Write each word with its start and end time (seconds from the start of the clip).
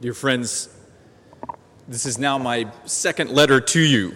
Dear 0.00 0.14
friends, 0.14 0.70
this 1.86 2.06
is 2.06 2.18
now 2.18 2.38
my 2.38 2.72
second 2.86 3.32
letter 3.32 3.60
to 3.60 3.80
you. 3.80 4.14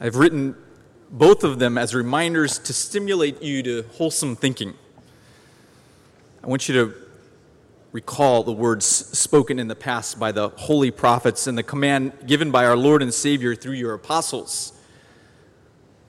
I've 0.00 0.16
written 0.16 0.56
both 1.10 1.44
of 1.44 1.58
them 1.58 1.76
as 1.76 1.94
reminders 1.94 2.58
to 2.60 2.72
stimulate 2.72 3.42
you 3.42 3.62
to 3.64 3.82
wholesome 3.92 4.36
thinking. 4.36 4.72
I 6.42 6.46
want 6.46 6.66
you 6.66 6.74
to 6.76 6.94
recall 7.92 8.42
the 8.42 8.54
words 8.54 8.86
spoken 8.86 9.58
in 9.58 9.68
the 9.68 9.76
past 9.76 10.18
by 10.18 10.32
the 10.32 10.48
holy 10.48 10.90
prophets 10.90 11.46
and 11.46 11.58
the 11.58 11.62
command 11.62 12.12
given 12.26 12.50
by 12.50 12.64
our 12.64 12.76
Lord 12.76 13.02
and 13.02 13.12
Savior 13.12 13.54
through 13.54 13.74
your 13.74 13.92
apostles. 13.92 14.72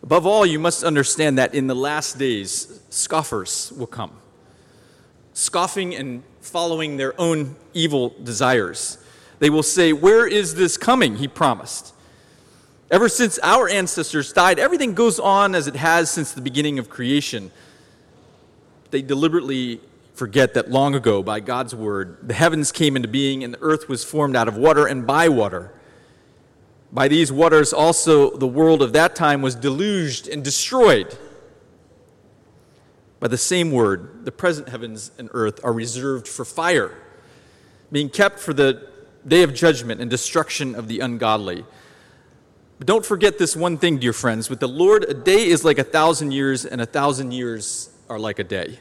Above 0.02 0.26
all, 0.26 0.46
you 0.46 0.60
must 0.60 0.86
understand 0.86 1.38
that 1.38 1.54
in 1.54 1.68
the 1.68 1.76
last 1.76 2.18
days, 2.18 2.80
scoffers 2.90 3.74
will 3.76 3.86
come, 3.86 4.14
scoffing 5.40 5.96
and 5.96 6.24
following 6.42 6.98
their 6.98 7.20
own 7.20 7.56
evil 7.74 8.14
desires. 8.24 8.98
They 9.40 9.50
will 9.50 9.64
say, 9.64 9.94
Where 9.94 10.28
is 10.28 10.56
this 10.56 10.78
coming? 10.78 11.18
He 11.18 11.28
promised. 11.28 11.94
Ever 12.92 13.08
since 13.08 13.40
our 13.44 13.70
ancestors 13.70 14.34
died, 14.34 14.58
everything 14.58 14.94
goes 14.94 15.20
on 15.20 15.54
as 15.54 15.68
it 15.68 15.76
has 15.76 16.10
since 16.10 16.32
the 16.32 16.42
beginning 16.42 16.80
of 16.80 16.90
creation. 16.90 17.52
They 18.90 19.02
deliberately 19.02 19.80
forget 20.14 20.56
that 20.56 20.70
long 20.70 20.96
ago, 20.96 21.24
by 21.24 21.40
God's 21.40 21.74
word, 21.74 22.18
the 22.28 22.34
heavens 22.34 22.72
came 22.72 22.96
into 22.96 23.08
being 23.08 23.44
and 23.44 23.54
the 23.54 23.62
earth 23.62 23.88
was 23.88 24.04
formed 24.04 24.36
out 24.36 24.48
of 24.48 24.58
water 24.58 24.86
and 24.86 25.08
by 25.08 25.30
water. 25.30 25.72
By 26.92 27.08
these 27.08 27.32
waters, 27.32 27.72
also, 27.72 28.36
the 28.36 28.48
world 28.48 28.82
of 28.82 28.94
that 28.94 29.16
time 29.16 29.42
was 29.42 29.54
deluged 29.54 30.28
and 30.28 30.44
destroyed. 30.44 31.18
By 33.20 33.28
the 33.28 33.38
same 33.38 33.72
word, 33.72 34.26
the 34.26 34.32
present 34.32 34.70
heavens 34.70 35.12
and 35.18 35.30
earth 35.34 35.60
are 35.64 35.74
reserved 35.74 36.28
for 36.28 36.46
fire, 36.46 36.94
being 37.92 38.10
kept 38.10 38.40
for 38.40 38.54
the 38.54 38.88
day 39.28 39.44
of 39.44 39.54
judgment 39.54 40.00
and 40.00 40.10
destruction 40.10 40.74
of 40.76 40.88
the 40.88 41.02
ungodly. 41.02 41.66
But 42.78 42.88
don't 42.88 43.06
forget 43.06 43.38
this 43.38 43.58
one 43.58 43.78
thing, 43.78 43.98
dear 43.98 44.14
friends. 44.14 44.50
With 44.50 44.62
the 44.62 44.70
Lord, 44.70 45.04
a 45.04 45.14
day 45.14 45.48
is 45.48 45.66
like 45.66 45.78
a 45.78 45.84
thousand 45.84 46.32
years, 46.32 46.66
and 46.66 46.80
a 46.80 46.86
thousand 46.86 47.34
years 47.34 47.90
are 48.10 48.18
like 48.18 48.40
a 48.40 48.44
day. 48.44 48.80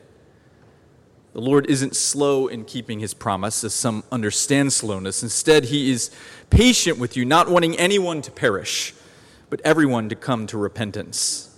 The 1.32 1.40
Lord 1.40 1.68
isn't 1.68 1.96
slow 1.96 2.46
in 2.46 2.64
keeping 2.64 3.00
his 3.00 3.14
promise, 3.14 3.64
as 3.64 3.74
some 3.74 4.04
understand 4.12 4.72
slowness. 4.72 5.24
Instead, 5.24 5.66
he 5.66 5.90
is 5.90 6.10
patient 6.48 6.98
with 6.98 7.16
you, 7.16 7.24
not 7.24 7.48
wanting 7.48 7.76
anyone 7.76 8.22
to 8.22 8.30
perish, 8.30 8.94
but 9.50 9.60
everyone 9.64 10.08
to 10.08 10.14
come 10.14 10.46
to 10.46 10.58
repentance. 10.58 11.57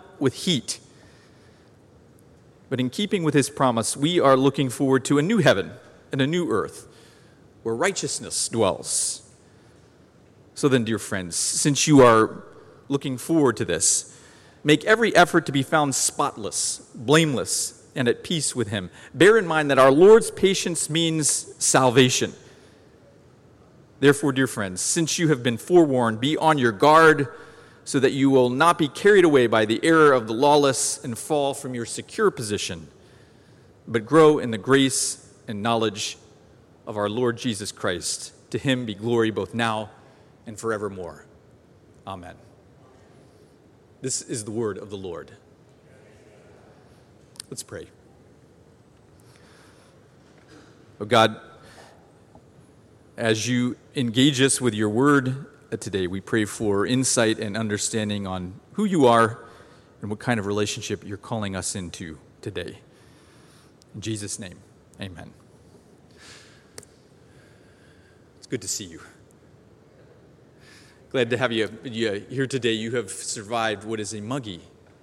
with 0.21 0.33
heat. 0.45 0.79
But 2.69 2.79
in 2.79 2.89
keeping 2.89 3.23
with 3.23 3.33
his 3.33 3.49
promise, 3.49 3.97
we 3.97 4.19
are 4.19 4.37
looking 4.37 4.69
forward 4.69 5.03
to 5.05 5.17
a 5.17 5.21
new 5.21 5.39
heaven 5.39 5.71
and 6.11 6.21
a 6.21 6.27
new 6.27 6.49
earth 6.49 6.87
where 7.63 7.75
righteousness 7.75 8.47
dwells. 8.47 9.29
So 10.55 10.69
then, 10.69 10.83
dear 10.83 10.99
friends, 10.99 11.35
since 11.35 11.87
you 11.87 12.01
are 12.01 12.43
looking 12.87 13.17
forward 13.17 13.57
to 13.57 13.65
this, 13.65 14.17
make 14.63 14.85
every 14.85 15.15
effort 15.15 15.45
to 15.47 15.51
be 15.51 15.63
found 15.63 15.95
spotless, 15.95 16.89
blameless, 16.93 17.85
and 17.95 18.07
at 18.07 18.23
peace 18.23 18.55
with 18.55 18.69
Him. 18.69 18.89
Bear 19.13 19.37
in 19.37 19.45
mind 19.45 19.69
that 19.71 19.79
our 19.79 19.91
Lord's 19.91 20.31
patience 20.31 20.89
means 20.89 21.53
salvation. 21.57 22.33
Therefore, 23.99 24.31
dear 24.31 24.47
friends, 24.47 24.81
since 24.81 25.19
you 25.19 25.27
have 25.27 25.43
been 25.43 25.57
forewarned, 25.57 26.19
be 26.19 26.37
on 26.37 26.57
your 26.57 26.71
guard 26.71 27.27
so 27.83 27.99
that 27.99 28.11
you 28.11 28.29
will 28.29 28.49
not 28.49 28.77
be 28.77 28.87
carried 28.87 29.25
away 29.25 29.47
by 29.47 29.65
the 29.65 29.79
error 29.83 30.13
of 30.13 30.27
the 30.27 30.33
lawless 30.33 31.03
and 31.03 31.17
fall 31.17 31.53
from 31.53 31.73
your 31.73 31.85
secure 31.85 32.31
position, 32.31 32.87
but 33.87 34.05
grow 34.05 34.39
in 34.39 34.51
the 34.51 34.57
grace 34.57 35.33
and 35.47 35.61
knowledge 35.61 36.17
of 36.85 36.97
our 36.97 37.09
Lord 37.09 37.37
Jesus 37.37 37.71
Christ. 37.71 38.33
To 38.51 38.57
him 38.57 38.85
be 38.85 38.93
glory 38.93 39.31
both 39.31 39.53
now 39.53 39.89
and 40.45 40.59
forevermore. 40.59 41.25
Amen. 42.05 42.35
This 44.01 44.21
is 44.21 44.45
the 44.45 44.51
word 44.51 44.77
of 44.77 44.89
the 44.89 44.97
Lord. 44.97 45.31
Let's 47.49 47.63
pray. 47.63 47.87
Oh 50.99 51.05
God, 51.05 51.39
as 53.17 53.47
you 53.47 53.75
engage 53.95 54.41
us 54.41 54.59
with 54.61 54.73
your 54.73 54.89
word 54.89 55.45
today, 55.79 56.05
we 56.05 56.19
pray 56.19 56.43
for 56.43 56.85
insight 56.85 57.39
and 57.39 57.55
understanding 57.55 58.27
on 58.27 58.59
who 58.73 58.83
you 58.83 59.07
are 59.07 59.45
and 60.01 60.09
what 60.09 60.19
kind 60.19 60.37
of 60.37 60.45
relationship 60.45 61.05
you're 61.05 61.17
calling 61.17 61.55
us 61.55 61.75
into 61.75 62.17
today. 62.41 62.79
In 63.95 64.01
Jesus' 64.01 64.37
name, 64.37 64.57
amen. 64.99 65.31
It's 68.37 68.47
good 68.47 68.61
to 68.61 68.67
see 68.67 68.83
you. 68.83 69.01
Glad 71.11 71.29
to 71.29 71.37
have 71.37 71.51
you, 71.51 71.69
here 71.83 72.47
today. 72.47 72.73
You 72.73 72.91
have 72.97 73.09
survived 73.09 73.85
what 73.85 73.99
is 73.99 74.13
a 74.13 74.21
muggy 74.21 74.61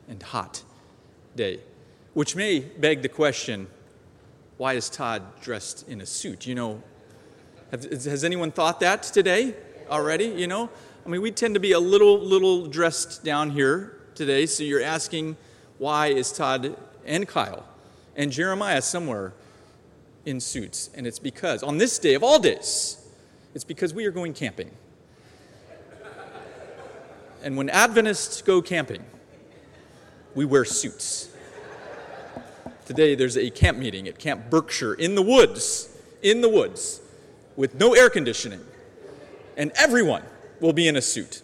and 0.09 0.23
hot 0.23 0.63
day, 1.37 1.61
which 2.13 2.37
may 2.37 2.61
beg 2.61 3.03
the 3.03 3.09
question 3.09 3.69
why 4.59 4.73
is 4.73 4.91
Todd 4.91 5.23
dressed 5.41 5.89
in 5.89 6.01
a 6.01 6.07
suit? 6.07 6.47
You 6.47 6.55
know, 6.57 6.83
has 7.71 8.25
anyone 8.25 8.51
thought 8.51 8.81
that 8.81 9.05
today 9.05 9.55
already? 9.91 10.27
You 10.27 10.47
know, 10.47 10.71
I 11.05 11.09
mean, 11.09 11.23
we 11.23 11.31
tend 11.31 11.55
to 11.55 11.61
be 11.61 11.73
a 11.73 11.81
little, 11.81 12.19
little 12.19 12.67
dressed 12.67 13.25
down 13.25 13.51
here 13.51 13.99
today, 14.15 14.47
so 14.47 14.63
you're 14.63 14.83
asking 14.83 15.37
why 15.79 16.09
is 16.09 16.33
Todd 16.33 16.77
and 17.07 17.27
Kyle 17.27 17.65
and 18.17 18.31
Jeremiah 18.33 18.83
somewhere 18.83 19.33
in 20.27 20.41
suits? 20.41 20.91
And 20.95 21.07
it's 21.07 21.19
because 21.19 21.63
on 21.63 21.79
this 21.79 21.99
day 21.99 22.15
of 22.15 22.23
all 22.23 22.39
days, 22.39 23.09
it's 23.55 23.65
because 23.65 23.95
we 23.95 24.05
are 24.07 24.11
going 24.11 24.35
camping. 24.35 24.71
And 27.43 27.57
when 27.57 27.71
Adventists 27.71 28.43
go 28.43 28.61
camping, 28.61 29.05
we 30.35 30.45
wear 30.45 30.65
suits. 30.65 31.31
Today 32.85 33.15
there's 33.15 33.37
a 33.37 33.51
camp 33.51 33.79
meeting 33.79 34.09
at 34.09 34.19
Camp 34.19 34.51
Berkshire 34.51 34.95
in 34.95 35.15
the 35.15 35.23
woods, 35.23 35.89
in 36.23 36.41
the 36.41 36.49
woods, 36.49 37.01
with 37.57 37.75
no 37.75 37.95
air 37.95 38.11
conditioning. 38.11 38.61
And 39.59 39.73
everyone 39.77 40.23
will 40.61 40.73
be 40.73 40.89
in 40.89 40.97
a 40.97 41.03
suit. 41.03 41.43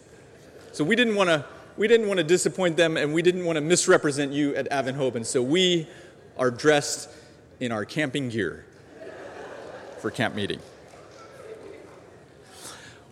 So 0.72 0.84
we 0.84 0.96
didn't 0.96 1.16
want 1.16 1.28
to 1.28 1.44
we 1.76 1.88
didn't 1.88 2.06
want 2.06 2.18
to 2.18 2.24
disappoint 2.24 2.76
them 2.76 2.96
and 2.96 3.12
we 3.12 3.20
didn't 3.20 3.44
want 3.44 3.56
to 3.56 3.60
misrepresent 3.60 4.32
you 4.32 4.54
at 4.54 4.68
Advent 4.70 4.96
Hope. 4.96 5.16
And 5.16 5.26
so 5.26 5.42
we 5.42 5.88
are 6.38 6.50
dressed 6.50 7.10
in 7.60 7.72
our 7.72 7.84
camping 7.84 8.28
gear 8.28 8.64
for 9.98 10.10
camp 10.10 10.34
meeting. 10.34 10.60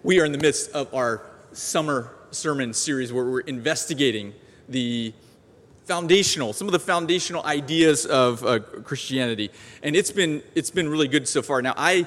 We 0.05 0.21
are 0.21 0.25
in 0.25 0.33
the 0.33 0.39
midst 0.39 0.71
of 0.71 0.93
our 0.95 1.23
summer 1.53 2.13
sermon 2.31 2.73
series 2.73 3.13
where 3.13 3.25
we're 3.25 3.41
investigating 3.41 4.33
the 4.69 5.13
foundational, 5.85 6.53
some 6.53 6.69
of 6.69 6.73
the 6.73 6.79
foundational 6.79 7.45
ideas 7.45 8.07
of 8.07 8.45
uh, 8.45 8.61
Christianity, 8.61 9.51
and 9.83 9.95
it's 9.95 10.11
been 10.11 10.43
it's 10.55 10.71
been 10.71 10.89
really 10.89 11.09
good 11.09 11.29
so 11.29 11.43
far. 11.43 11.61
Now 11.63 11.75
I 11.77 12.07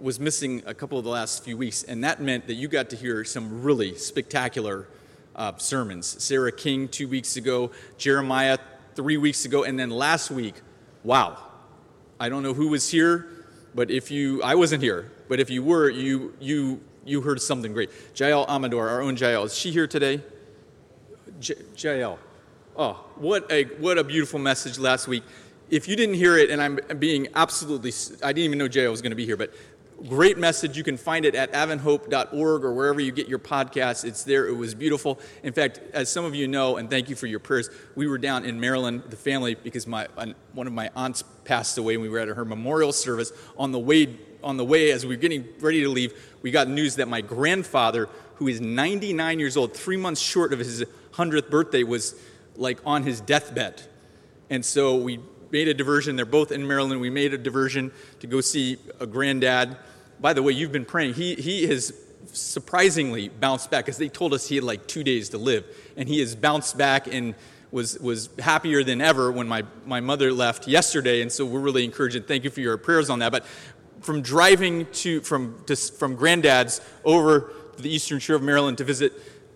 was 0.00 0.20
missing 0.20 0.62
a 0.66 0.74
couple 0.74 0.98
of 0.98 1.04
the 1.04 1.10
last 1.10 1.44
few 1.44 1.56
weeks, 1.56 1.82
and 1.82 2.04
that 2.04 2.20
meant 2.20 2.46
that 2.46 2.54
you 2.54 2.68
got 2.68 2.90
to 2.90 2.96
hear 2.96 3.24
some 3.24 3.62
really 3.62 3.94
spectacular 3.96 4.88
uh, 5.34 5.56
sermons. 5.56 6.22
Sarah 6.22 6.52
King 6.52 6.88
two 6.88 7.08
weeks 7.08 7.36
ago, 7.36 7.70
Jeremiah 7.96 8.58
three 8.94 9.16
weeks 9.16 9.44
ago, 9.44 9.64
and 9.64 9.78
then 9.78 9.90
last 9.90 10.30
week, 10.30 10.54
wow! 11.04 11.38
I 12.20 12.28
don't 12.28 12.42
know 12.42 12.54
who 12.54 12.68
was 12.68 12.90
here, 12.90 13.28
but 13.74 13.90
if 13.90 14.10
you, 14.10 14.42
I 14.42 14.54
wasn't 14.54 14.82
here, 14.82 15.10
but 15.28 15.40
if 15.40 15.50
you 15.50 15.62
were, 15.62 15.88
you 15.88 16.34
you 16.40 16.80
you 17.04 17.22
heard 17.22 17.40
something 17.40 17.72
great. 17.72 17.90
Jael 18.14 18.44
Amador, 18.48 18.88
our 18.88 19.00
own 19.00 19.16
Jael, 19.16 19.44
is 19.44 19.54
she 19.54 19.70
here 19.70 19.86
today? 19.86 20.22
J- 21.40 21.54
Jael. 21.76 22.18
Oh, 22.76 23.04
what 23.16 23.50
a, 23.50 23.64
what 23.64 23.98
a 23.98 24.04
beautiful 24.04 24.38
message 24.38 24.78
last 24.78 25.08
week. 25.08 25.24
If 25.70 25.88
you 25.88 25.96
didn't 25.96 26.14
hear 26.14 26.38
it, 26.38 26.50
and 26.50 26.62
I'm 26.62 26.78
being 26.98 27.28
absolutely, 27.34 27.92
I 28.22 28.32
didn't 28.32 28.44
even 28.44 28.58
know 28.58 28.66
Jael 28.66 28.90
was 28.90 29.02
going 29.02 29.10
to 29.10 29.16
be 29.16 29.26
here, 29.26 29.36
but 29.36 29.52
Great 30.06 30.38
message. 30.38 30.76
You 30.76 30.84
can 30.84 30.96
find 30.96 31.24
it 31.24 31.34
at 31.34 31.50
adventhope.org 31.52 32.64
or 32.64 32.72
wherever 32.72 33.00
you 33.00 33.10
get 33.10 33.26
your 33.26 33.40
podcasts. 33.40 34.04
It's 34.04 34.22
there. 34.22 34.46
It 34.46 34.54
was 34.54 34.72
beautiful. 34.72 35.18
In 35.42 35.52
fact, 35.52 35.80
as 35.92 36.08
some 36.08 36.24
of 36.24 36.36
you 36.36 36.46
know, 36.46 36.76
and 36.76 36.88
thank 36.88 37.08
you 37.08 37.16
for 37.16 37.26
your 37.26 37.40
prayers, 37.40 37.68
we 37.96 38.06
were 38.06 38.18
down 38.18 38.44
in 38.44 38.60
Maryland, 38.60 39.02
the 39.10 39.16
family, 39.16 39.56
because 39.56 39.88
my 39.88 40.06
one 40.52 40.68
of 40.68 40.72
my 40.72 40.88
aunts 40.94 41.24
passed 41.44 41.78
away, 41.78 41.94
and 41.94 42.02
we 42.02 42.08
were 42.08 42.20
at 42.20 42.28
her 42.28 42.44
memorial 42.44 42.92
service. 42.92 43.32
On 43.56 43.72
the 43.72 43.78
way, 43.80 44.16
on 44.44 44.56
the 44.56 44.64
way, 44.64 44.92
as 44.92 45.04
we 45.04 45.16
were 45.16 45.20
getting 45.20 45.48
ready 45.58 45.82
to 45.82 45.88
leave, 45.88 46.14
we 46.42 46.52
got 46.52 46.68
news 46.68 46.94
that 46.96 47.08
my 47.08 47.20
grandfather, 47.20 48.08
who 48.36 48.46
is 48.46 48.60
99 48.60 49.40
years 49.40 49.56
old, 49.56 49.74
three 49.74 49.96
months 49.96 50.20
short 50.20 50.52
of 50.52 50.60
his 50.60 50.84
100th 51.14 51.50
birthday, 51.50 51.82
was 51.82 52.14
like 52.54 52.78
on 52.86 53.02
his 53.02 53.20
deathbed. 53.20 53.82
And 54.48 54.64
so 54.64 54.96
we 54.96 55.18
made 55.50 55.68
a 55.68 55.74
diversion. 55.74 56.16
They're 56.16 56.26
both 56.26 56.52
in 56.52 56.66
Maryland. 56.66 57.00
We 57.00 57.10
made 57.10 57.34
a 57.34 57.38
diversion 57.38 57.92
to 58.20 58.26
go 58.26 58.40
see 58.40 58.78
a 59.00 59.06
granddad 59.06 59.76
by 60.20 60.32
the 60.32 60.42
way, 60.42 60.52
you've 60.52 60.72
been 60.72 60.84
praying. 60.84 61.14
He, 61.14 61.34
he 61.34 61.66
has 61.68 61.92
surprisingly 62.32 63.28
bounced 63.28 63.70
back 63.70 63.84
because 63.84 63.98
they 63.98 64.08
told 64.08 64.34
us 64.34 64.48
he 64.48 64.56
had 64.56 64.64
like 64.64 64.86
two 64.86 65.04
days 65.04 65.30
to 65.30 65.38
live. 65.38 65.64
And 65.96 66.08
he 66.08 66.20
has 66.20 66.34
bounced 66.34 66.76
back 66.76 67.06
and 67.06 67.34
was, 67.70 67.98
was 67.98 68.30
happier 68.38 68.82
than 68.82 69.00
ever 69.00 69.30
when 69.30 69.46
my, 69.46 69.64
my 69.86 70.00
mother 70.00 70.32
left 70.32 70.66
yesterday. 70.66 71.22
And 71.22 71.30
so 71.30 71.44
we're 71.44 71.60
really 71.60 71.84
encouraging. 71.84 72.22
Thank 72.24 72.44
you 72.44 72.50
for 72.50 72.60
your 72.60 72.76
prayers 72.76 73.10
on 73.10 73.20
that. 73.20 73.32
But 73.32 73.46
from 74.00 74.22
driving 74.22 74.86
to, 74.92 75.20
from, 75.20 75.62
to, 75.66 75.76
from 75.76 76.16
granddad's 76.16 76.80
over 77.04 77.52
the 77.78 77.90
Eastern 77.90 78.18
Shore 78.18 78.36
of 78.36 78.42
Maryland 78.42 78.78
to 78.78 78.84
visit 78.84 79.12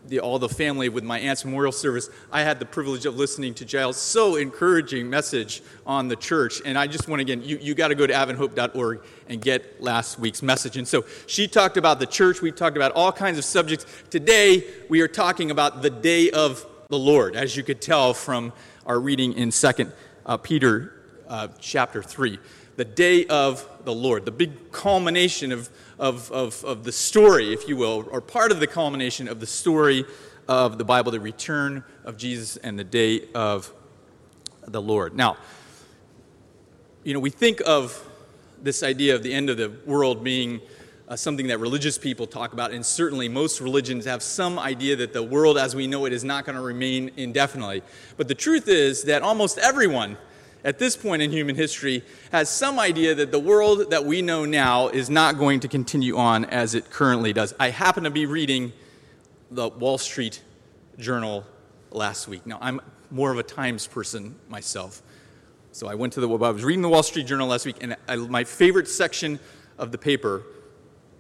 the, 0.06 0.20
all 0.20 0.38
the 0.38 0.49
family 0.49 0.88
with 0.88 1.04
my 1.04 1.19
aunt's 1.19 1.44
memorial 1.44 1.72
service, 1.72 2.10
I 2.31 2.43
had 2.43 2.58
the 2.58 2.66
privilege 2.66 3.06
of 3.06 3.16
listening 3.16 3.54
to 3.54 3.64
Jael's 3.64 3.96
so 3.96 4.37
encouraging 4.37 5.08
message 5.08 5.62
on 5.87 6.08
the 6.08 6.16
church. 6.16 6.60
And 6.64 6.76
I 6.76 6.87
just 6.87 7.08
want 7.08 7.20
to, 7.20 7.22
again, 7.22 7.43
you, 7.46 7.58
you 7.58 7.75
got 7.75 7.88
to 7.88 7.94
go 7.94 8.06
to 8.06 8.12
adventhope.org 8.12 9.02
and 9.28 9.40
get 9.40 9.81
last 9.81 10.19
week's 10.19 10.43
message. 10.43 10.76
And 10.76 10.87
so 10.87 11.04
she 11.26 11.46
talked 11.46 11.76
about 11.76 12.00
the 12.00 12.06
church. 12.06 12.43
We 12.43 12.50
talked 12.50 12.76
about 12.76 12.93
all 12.93 13.12
kinds 13.12 13.38
of 13.38 13.44
subjects. 13.44 13.87
Today, 14.10 14.64
we 14.88 15.00
are 15.00 15.08
talking 15.08 15.50
about 15.50 15.82
the 15.82 15.90
day 15.90 16.31
of 16.31 16.66
the 16.88 16.99
Lord, 16.99 17.37
as 17.37 17.56
you 17.56 17.62
could 17.62 17.81
tell 17.81 18.12
from 18.12 18.52
our 18.87 18.99
reading 18.99 19.32
in 19.34 19.50
2 19.50 19.93
uh, 20.26 20.37
Peter 20.38 20.93
uh, 21.28 21.49
chapter 21.58 22.02
3. 22.02 22.38
The 22.76 22.84
day 22.84 23.26
of 23.26 23.69
the 23.84 23.94
Lord, 23.94 24.25
the 24.25 24.31
big 24.31 24.72
culmination 24.72 25.52
of 25.52 25.69
of, 26.02 26.32
of, 26.32 26.64
of 26.64 26.82
the 26.82 26.90
story, 26.90 27.52
if 27.52 27.69
you 27.69 27.76
will, 27.76 28.08
or 28.10 28.20
part 28.20 28.50
of 28.50 28.58
the 28.58 28.66
culmination 28.66 29.28
of 29.28 29.38
the 29.38 29.46
story 29.46 30.04
of 30.49 30.76
the 30.76 30.84
Bible, 30.84 31.12
the 31.12 31.20
return 31.20 31.84
of 32.04 32.16
Jesus 32.16 32.56
and 32.56 32.76
the 32.76 32.82
day 32.82 33.28
of 33.37 33.72
the 34.66 34.82
Lord. 34.82 35.14
Now, 35.14 35.37
you 37.04 37.14
know, 37.14 37.20
we 37.20 37.31
think 37.31 37.62
of 37.64 38.04
this 38.60 38.82
idea 38.82 39.14
of 39.14 39.22
the 39.22 39.32
end 39.32 39.49
of 39.49 39.56
the 39.56 39.72
world 39.87 40.25
being 40.25 40.60
uh, 41.06 41.14
something 41.14 41.46
that 41.46 41.58
religious 41.58 41.99
people 41.99 42.26
talk 42.26 42.52
about, 42.52 42.72
and 42.72 42.84
certainly 42.84 43.28
most 43.28 43.60
religions 43.60 44.04
have 44.04 44.25
some 44.25 44.58
idea 44.58 44.96
that 44.96 45.12
the 45.12 45.22
world 45.22 45.56
as 45.56 45.76
we 45.76 45.87
know 45.87 46.04
it 46.06 46.12
is 46.12 46.25
not 46.25 46.44
going 46.44 46.56
to 46.56 46.62
remain 46.62 47.12
indefinitely. 47.16 47.81
But 48.16 48.26
the 48.26 48.34
truth 48.34 48.66
is 48.66 49.04
that 49.04 49.22
almost 49.22 49.56
everyone 49.58 50.16
at 50.64 50.79
this 50.79 50.97
point 50.97 51.23
in 51.23 51.31
human 51.31 51.56
history 51.56 52.05
has 52.31 52.49
some 52.49 52.79
idea 52.79 53.14
that 53.14 53.32
the 53.32 53.38
world 53.38 53.91
that 53.91 54.05
we 54.05 54.23
know 54.23 54.44
now 54.44 54.88
is 54.88 55.11
not 55.11 55.38
going 55.38 55.61
to 55.61 55.69
continue 55.69 56.17
on 56.17 56.44
as 56.47 56.75
it 56.75 56.91
currently 56.91 57.32
does. 57.32 57.55
I 57.59 57.70
happen 57.70 58.05
to 58.05 58.11
be 58.11 58.26
reading 58.26 58.73
the 59.50 59.69
Wall 59.69 59.99
Street 59.99 60.43
Journal 60.99 61.44
last 61.91 62.29
week. 62.29 62.47
Now, 62.47 62.59
I'm 62.61 62.81
more 63.11 63.31
of 63.31 63.38
a 63.38 63.43
Times 63.43 63.87
person 63.87 64.35
myself. 64.49 65.03
So 65.73 65.88
I 65.88 65.94
went 65.94 66.12
to 66.14 66.20
the, 66.20 66.29
I 66.29 66.50
was 66.50 66.64
reading 66.64 66.82
the 66.82 66.88
Wall 66.88 67.03
Street 67.03 67.26
Journal 67.26 67.49
last 67.49 67.67
week, 67.67 67.76
and 67.81 67.97
I, 68.09 68.17
my 68.17 68.44
favorite 68.44 68.88
section 68.88 69.41
of 69.79 69.91
the 69.91 69.99
paper 69.99 70.43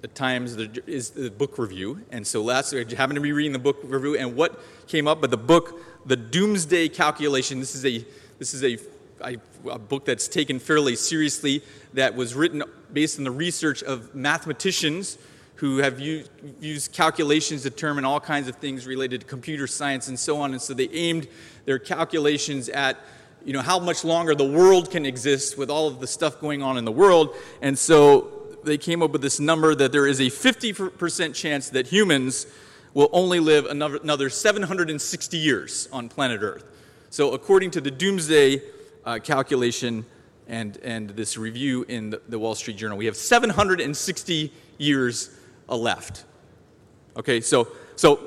at 0.04 0.14
Times 0.14 0.56
is 0.86 1.10
the 1.10 1.30
book 1.30 1.58
review. 1.58 2.00
And 2.10 2.26
so 2.26 2.42
last 2.42 2.72
week, 2.72 2.92
I 2.92 2.96
happened 2.96 3.16
to 3.16 3.20
be 3.20 3.32
reading 3.32 3.52
the 3.52 3.58
book 3.58 3.78
review, 3.82 4.16
and 4.16 4.36
what 4.36 4.60
came 4.86 5.08
up, 5.08 5.20
but 5.20 5.30
the 5.30 5.36
book, 5.36 5.80
The 6.06 6.16
Doomsday 6.16 6.88
Calculation, 6.90 7.60
this 7.60 7.74
is 7.74 7.84
a, 7.84 8.04
this 8.38 8.54
is 8.54 8.64
a 8.64 8.76
a 9.24 9.78
book 9.78 10.04
that's 10.04 10.28
taken 10.28 10.58
fairly 10.58 10.96
seriously 10.96 11.62
that 11.94 12.14
was 12.14 12.34
written 12.34 12.62
based 12.92 13.18
on 13.18 13.24
the 13.24 13.30
research 13.30 13.82
of 13.82 14.14
mathematicians 14.14 15.18
who 15.56 15.78
have 15.78 16.00
used, 16.00 16.30
used 16.60 16.92
calculations 16.92 17.62
to 17.62 17.70
determine 17.70 18.04
all 18.04 18.18
kinds 18.18 18.48
of 18.48 18.56
things 18.56 18.86
related 18.86 19.20
to 19.20 19.26
computer 19.26 19.66
science 19.66 20.08
and 20.08 20.18
so 20.18 20.38
on. 20.38 20.52
And 20.52 20.60
so 20.60 20.74
they 20.74 20.88
aimed 20.88 21.28
their 21.66 21.78
calculations 21.78 22.68
at 22.68 22.98
you 23.44 23.52
know 23.52 23.60
how 23.60 23.78
much 23.78 24.04
longer 24.04 24.34
the 24.34 24.44
world 24.44 24.90
can 24.90 25.04
exist 25.04 25.58
with 25.58 25.70
all 25.70 25.88
of 25.88 26.00
the 26.00 26.06
stuff 26.06 26.40
going 26.40 26.62
on 26.62 26.78
in 26.78 26.84
the 26.84 26.92
world. 26.92 27.34
And 27.60 27.78
so 27.78 28.42
they 28.64 28.78
came 28.78 29.02
up 29.02 29.10
with 29.10 29.22
this 29.22 29.40
number 29.40 29.74
that 29.74 29.92
there 29.92 30.06
is 30.06 30.20
a 30.20 30.26
50% 30.26 31.34
chance 31.34 31.70
that 31.70 31.86
humans 31.86 32.46
will 32.94 33.08
only 33.12 33.40
live 33.40 33.66
another, 33.66 33.96
another 33.96 34.30
760 34.30 35.36
years 35.36 35.88
on 35.92 36.08
planet 36.08 36.42
Earth. 36.42 36.64
So 37.10 37.32
according 37.32 37.72
to 37.72 37.80
the 37.80 37.90
Doomsday 37.90 38.62
uh, 39.04 39.18
calculation 39.18 40.04
and, 40.48 40.76
and 40.78 41.10
this 41.10 41.36
review 41.36 41.84
in 41.88 42.10
the, 42.10 42.20
the, 42.28 42.38
Wall 42.38 42.54
Street 42.54 42.76
Journal. 42.76 42.98
We 42.98 43.06
have 43.06 43.16
760 43.16 44.52
years 44.78 45.30
left. 45.68 46.24
Okay, 47.16 47.40
so, 47.40 47.68
so 47.96 48.20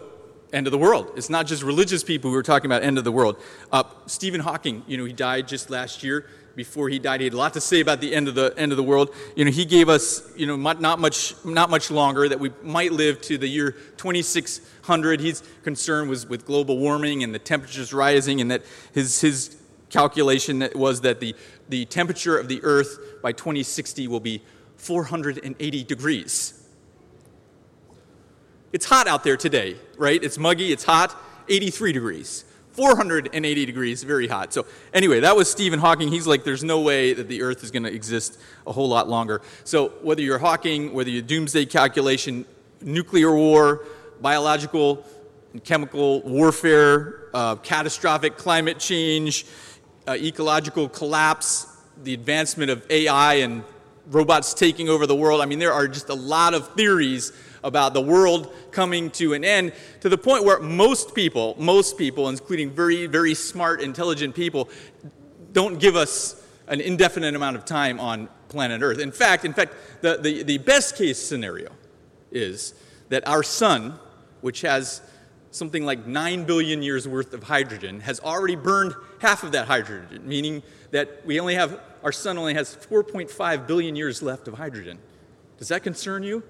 end 0.53 0.67
of 0.67 0.71
the 0.71 0.77
world. 0.77 1.11
It's 1.15 1.29
not 1.29 1.45
just 1.47 1.63
religious 1.63 2.03
people 2.03 2.31
who 2.31 2.37
are 2.37 2.43
talking 2.43 2.67
about 2.67 2.83
end 2.83 2.97
of 2.97 3.03
the 3.03 3.11
world. 3.11 3.37
Uh, 3.71 3.83
Stephen 4.05 4.41
Hawking, 4.41 4.83
you 4.87 4.97
know, 4.97 5.05
he 5.05 5.13
died 5.13 5.47
just 5.47 5.69
last 5.69 6.03
year. 6.03 6.27
Before 6.55 6.87
he 6.87 6.99
died, 6.99 7.19
he 7.19 7.25
had 7.25 7.33
a 7.33 7.37
lot 7.37 7.53
to 7.53 7.61
say 7.61 7.81
about 7.81 7.99
the 7.99 8.15
end 8.15 8.29
of 8.29 8.35
the 8.35 8.53
end 8.55 8.71
of 8.71 8.77
the 8.77 8.83
world. 8.83 9.13
You 9.35 9.43
know, 9.43 9.51
he 9.51 9.65
gave 9.65 9.89
us, 9.89 10.23
you 10.37 10.47
know, 10.47 10.55
not 10.55 10.99
much, 10.99 11.35
not 11.43 11.69
much 11.69 11.91
longer 11.91 12.29
that 12.29 12.39
we 12.39 12.51
might 12.63 12.93
live 12.93 13.21
to 13.23 13.37
the 13.37 13.47
year 13.47 13.71
2600. 13.97 15.19
His 15.19 15.43
concern 15.63 16.07
was 16.07 16.25
with 16.25 16.45
global 16.45 16.77
warming 16.77 17.23
and 17.23 17.35
the 17.35 17.39
temperatures 17.39 17.93
rising, 17.93 18.39
and 18.39 18.49
that 18.51 18.63
his 18.93 19.19
his 19.19 19.57
calculation 19.95 20.67
was 20.75 21.01
that 21.01 21.21
the, 21.21 21.33
the 21.69 21.85
temperature 21.85 22.37
of 22.37 22.49
the 22.49 22.61
Earth 22.63 23.21
by 23.21 23.31
2060 23.31 24.09
will 24.09 24.19
be 24.19 24.41
480 24.75 25.83
degrees. 25.85 26.61
It's 28.73 28.85
hot 28.85 29.07
out 29.07 29.23
there 29.23 29.37
today, 29.37 29.77
right? 29.97 30.21
It's 30.21 30.37
muggy, 30.37 30.73
it's 30.73 30.83
hot, 30.83 31.15
83 31.47 31.93
degrees. 31.93 32.43
480 32.71 33.65
degrees, 33.65 34.03
very 34.03 34.27
hot. 34.27 34.51
So, 34.51 34.65
anyway, 34.93 35.21
that 35.21 35.33
was 35.33 35.49
Stephen 35.49 35.79
Hawking. 35.79 36.09
He's 36.09 36.27
like, 36.27 36.43
there's 36.43 36.65
no 36.65 36.81
way 36.81 37.13
that 37.13 37.29
the 37.29 37.41
Earth 37.41 37.63
is 37.63 37.71
going 37.71 37.83
to 37.83 37.93
exist 37.93 38.37
a 38.67 38.73
whole 38.73 38.89
lot 38.89 39.07
longer. 39.07 39.41
So, 39.63 39.93
whether 40.01 40.21
you're 40.21 40.39
Hawking, 40.39 40.91
whether 40.91 41.09
you're 41.09 41.21
doomsday 41.21 41.67
calculation, 41.67 42.43
nuclear 42.81 43.33
war, 43.33 43.85
biological 44.19 45.05
and 45.53 45.63
chemical 45.63 46.21
warfare, 46.23 47.29
uh, 47.33 47.55
catastrophic 47.55 48.35
climate 48.35 48.77
change, 48.77 49.45
uh, 50.07 50.13
ecological 50.13 50.89
collapse, 50.89 51.67
the 52.03 52.13
advancement 52.13 52.71
of 52.71 52.85
AI 52.89 53.35
and 53.35 53.63
robots 54.07 54.53
taking 54.53 54.89
over 54.89 55.07
the 55.07 55.15
world. 55.15 55.41
I 55.41 55.45
mean, 55.45 55.59
there 55.59 55.73
are 55.73 55.87
just 55.87 56.09
a 56.09 56.13
lot 56.13 56.53
of 56.53 56.73
theories 56.75 57.31
about 57.63 57.93
the 57.93 58.01
world 58.01 58.53
coming 58.71 59.09
to 59.09 59.33
an 59.33 59.43
end 59.43 59.73
to 60.01 60.09
the 60.09 60.17
point 60.17 60.43
where 60.43 60.59
most 60.59 61.15
people, 61.15 61.55
most 61.57 61.97
people, 61.97 62.29
including 62.29 62.69
very, 62.69 63.07
very 63.07 63.33
smart, 63.33 63.81
intelligent 63.81 64.35
people, 64.35 64.69
don't 65.51 65.79
give 65.79 65.95
us 65.95 66.43
an 66.67 66.81
indefinite 66.81 67.35
amount 67.35 67.55
of 67.55 67.65
time 67.65 67.99
on 67.99 68.29
planet 68.49 68.81
Earth. 68.81 68.99
In 68.99 69.11
fact, 69.11 69.45
in 69.45 69.53
fact, 69.53 69.73
the, 70.01 70.17
the, 70.17 70.43
the 70.43 70.57
best 70.59 70.95
case 70.95 71.17
scenario 71.17 71.71
is 72.31 72.75
that 73.09 73.27
our 73.27 73.43
sun, 73.43 73.97
which 74.41 74.61
has 74.61 75.01
something 75.55 75.85
like 75.85 76.05
9 76.05 76.43
billion 76.43 76.83
years 76.83 77.07
worth 77.07 77.33
of 77.33 77.43
hydrogen, 77.43 78.01
has 78.01 78.19
already 78.19 78.55
burned 78.55 78.93
half 79.19 79.43
of 79.43 79.53
that 79.53 79.67
hydrogen, 79.67 80.27
meaning 80.27 80.61
that 80.91 81.25
we 81.25 81.39
only 81.39 81.55
have, 81.55 81.79
our 82.03 82.11
sun 82.11 82.37
only 82.37 82.53
has 82.53 82.75
4.5 82.75 83.67
billion 83.67 83.95
years 83.95 84.21
left 84.21 84.47
of 84.47 84.55
hydrogen. 84.55 84.99
Does 85.57 85.69
that 85.69 85.83
concern 85.83 86.23
you? 86.23 86.43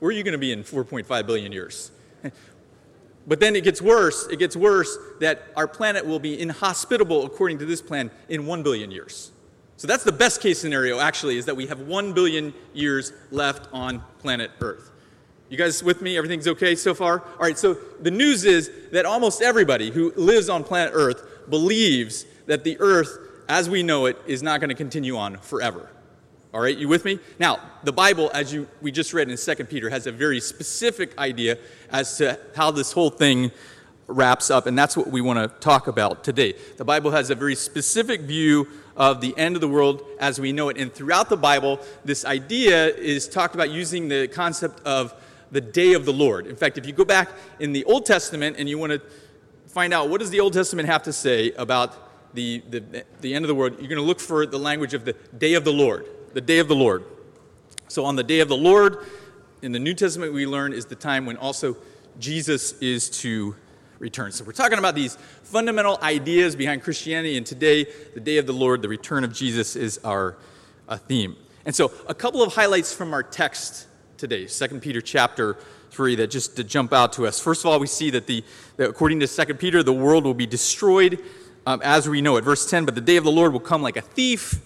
Where 0.00 0.08
are 0.08 0.12
you 0.12 0.24
going 0.24 0.32
to 0.32 0.38
be 0.38 0.52
in 0.52 0.64
4.5 0.64 1.26
billion 1.26 1.52
years? 1.52 1.90
But 3.26 3.38
then 3.38 3.54
it 3.54 3.64
gets 3.64 3.82
worse. 3.82 4.26
It 4.28 4.38
gets 4.38 4.56
worse 4.56 4.96
that 5.20 5.42
our 5.54 5.68
planet 5.68 6.06
will 6.06 6.18
be 6.18 6.40
inhospitable, 6.40 7.26
according 7.26 7.58
to 7.58 7.66
this 7.66 7.82
plan, 7.82 8.10
in 8.28 8.46
1 8.46 8.62
billion 8.62 8.90
years. 8.90 9.30
So 9.76 9.86
that's 9.86 10.04
the 10.04 10.10
best 10.10 10.40
case 10.40 10.58
scenario, 10.58 10.98
actually, 10.98 11.36
is 11.36 11.44
that 11.44 11.54
we 11.54 11.66
have 11.66 11.80
1 11.80 12.12
billion 12.12 12.52
years 12.72 13.12
left 13.30 13.68
on 13.72 14.02
planet 14.18 14.50
Earth. 14.60 14.90
You 15.50 15.56
guys 15.56 15.82
with 15.82 16.00
me? 16.00 16.16
Everything's 16.16 16.46
okay 16.46 16.76
so 16.76 16.94
far? 16.94 17.22
All 17.22 17.40
right, 17.40 17.58
so 17.58 17.74
the 18.00 18.10
news 18.12 18.44
is 18.44 18.70
that 18.92 19.04
almost 19.04 19.42
everybody 19.42 19.90
who 19.90 20.12
lives 20.14 20.48
on 20.48 20.62
planet 20.62 20.92
Earth 20.94 21.26
believes 21.50 22.24
that 22.46 22.62
the 22.62 22.76
Earth, 22.78 23.18
as 23.48 23.68
we 23.68 23.82
know 23.82 24.06
it, 24.06 24.16
is 24.28 24.44
not 24.44 24.60
going 24.60 24.68
to 24.68 24.76
continue 24.76 25.16
on 25.16 25.38
forever. 25.38 25.90
All 26.54 26.60
right, 26.60 26.76
you 26.76 26.86
with 26.86 27.04
me? 27.04 27.18
Now, 27.40 27.58
the 27.82 27.92
Bible, 27.92 28.30
as 28.32 28.52
you, 28.52 28.68
we 28.80 28.92
just 28.92 29.12
read 29.12 29.28
in 29.28 29.36
2 29.36 29.64
Peter, 29.64 29.90
has 29.90 30.06
a 30.06 30.12
very 30.12 30.38
specific 30.38 31.18
idea 31.18 31.58
as 31.90 32.16
to 32.18 32.38
how 32.54 32.70
this 32.70 32.92
whole 32.92 33.10
thing 33.10 33.50
wraps 34.06 34.50
up, 34.52 34.66
and 34.66 34.78
that's 34.78 34.96
what 34.96 35.08
we 35.08 35.20
want 35.20 35.40
to 35.40 35.48
talk 35.58 35.88
about 35.88 36.22
today. 36.22 36.54
The 36.76 36.84
Bible 36.84 37.10
has 37.10 37.30
a 37.30 37.34
very 37.34 37.56
specific 37.56 38.20
view 38.20 38.68
of 38.96 39.20
the 39.20 39.36
end 39.36 39.56
of 39.56 39.60
the 39.60 39.68
world 39.68 40.04
as 40.20 40.40
we 40.40 40.52
know 40.52 40.68
it. 40.68 40.76
And 40.76 40.94
throughout 40.94 41.28
the 41.28 41.36
Bible, 41.36 41.80
this 42.04 42.24
idea 42.24 42.86
is 42.94 43.28
talked 43.28 43.56
about 43.56 43.70
using 43.70 44.06
the 44.06 44.28
concept 44.28 44.80
of 44.86 45.12
the 45.50 45.60
day 45.60 45.94
of 45.94 46.04
the 46.04 46.12
Lord. 46.12 46.46
In 46.46 46.56
fact, 46.56 46.78
if 46.78 46.86
you 46.86 46.92
go 46.92 47.04
back 47.04 47.30
in 47.58 47.72
the 47.72 47.84
Old 47.84 48.06
Testament 48.06 48.56
and 48.58 48.68
you 48.68 48.78
want 48.78 48.92
to 48.92 49.00
find 49.66 49.92
out 49.92 50.08
what 50.08 50.20
does 50.20 50.30
the 50.30 50.40
Old 50.40 50.52
Testament 50.52 50.88
have 50.88 51.02
to 51.04 51.12
say 51.12 51.52
about 51.52 52.34
the, 52.34 52.62
the, 52.70 53.04
the 53.20 53.34
end 53.34 53.44
of 53.44 53.48
the 53.48 53.54
world, 53.54 53.72
you're 53.78 53.88
going 53.88 53.96
to 53.96 54.02
look 54.02 54.20
for 54.20 54.46
the 54.46 54.58
language 54.58 54.94
of 54.94 55.04
the 55.04 55.14
day 55.36 55.54
of 55.54 55.64
the 55.64 55.72
Lord. 55.72 56.06
The 56.32 56.40
day 56.40 56.58
of 56.58 56.68
the 56.68 56.76
Lord. 56.76 57.04
So 57.88 58.04
on 58.04 58.16
the 58.16 58.22
day 58.22 58.40
of 58.40 58.48
the 58.48 58.56
Lord, 58.56 58.98
in 59.62 59.72
the 59.72 59.80
New 59.80 59.94
Testament, 59.94 60.32
we 60.32 60.46
learn 60.46 60.72
is 60.72 60.86
the 60.86 60.94
time 60.94 61.26
when 61.26 61.36
also 61.36 61.76
Jesus 62.18 62.72
is 62.74 63.10
to 63.22 63.56
return. 63.98 64.32
So 64.32 64.44
we're 64.44 64.52
talking 64.52 64.78
about 64.78 64.94
these 64.94 65.16
fundamental 65.42 65.98
ideas 66.02 66.56
behind 66.56 66.82
Christianity, 66.82 67.36
and 67.36 67.44
today, 67.44 67.86
the 68.14 68.20
day 68.20 68.38
of 68.38 68.46
the 68.46 68.52
Lord, 68.52 68.82
the 68.82 68.88
return 68.88 69.24
of 69.24 69.32
Jesus, 69.32 69.76
is 69.76 69.98
our 70.04 70.36
uh, 70.88 70.96
theme. 70.96 71.36
And 71.64 71.74
so, 71.74 71.92
a 72.08 72.14
couple 72.14 72.42
of 72.42 72.54
highlights 72.54 72.94
from 72.94 73.12
our 73.12 73.22
text 73.22 73.86
today, 74.20 74.44
2 74.44 74.80
Peter 74.80 75.00
chapter 75.00 75.56
3, 75.92 76.14
that 76.16 76.30
just 76.30 76.54
to 76.56 76.62
jump 76.62 76.92
out 76.92 77.14
to 77.14 77.26
us. 77.26 77.40
First 77.40 77.64
of 77.64 77.70
all, 77.70 77.80
we 77.80 77.86
see 77.86 78.10
that, 78.10 78.26
the, 78.26 78.44
that 78.76 78.90
according 78.90 79.20
to 79.20 79.26
2 79.26 79.54
Peter, 79.54 79.82
the 79.82 79.94
world 79.94 80.24
will 80.24 80.34
be 80.34 80.46
destroyed 80.46 81.18
um, 81.66 81.80
as 81.82 82.06
we 82.06 82.20
know 82.20 82.36
it. 82.36 82.44
Verse 82.44 82.68
10 82.68 82.84
But 82.84 82.94
the 82.94 83.00
day 83.00 83.16
of 83.16 83.24
the 83.24 83.32
Lord 83.32 83.54
will 83.54 83.60
come 83.60 83.80
like 83.80 83.96
a 83.96 84.02
thief. 84.02 84.60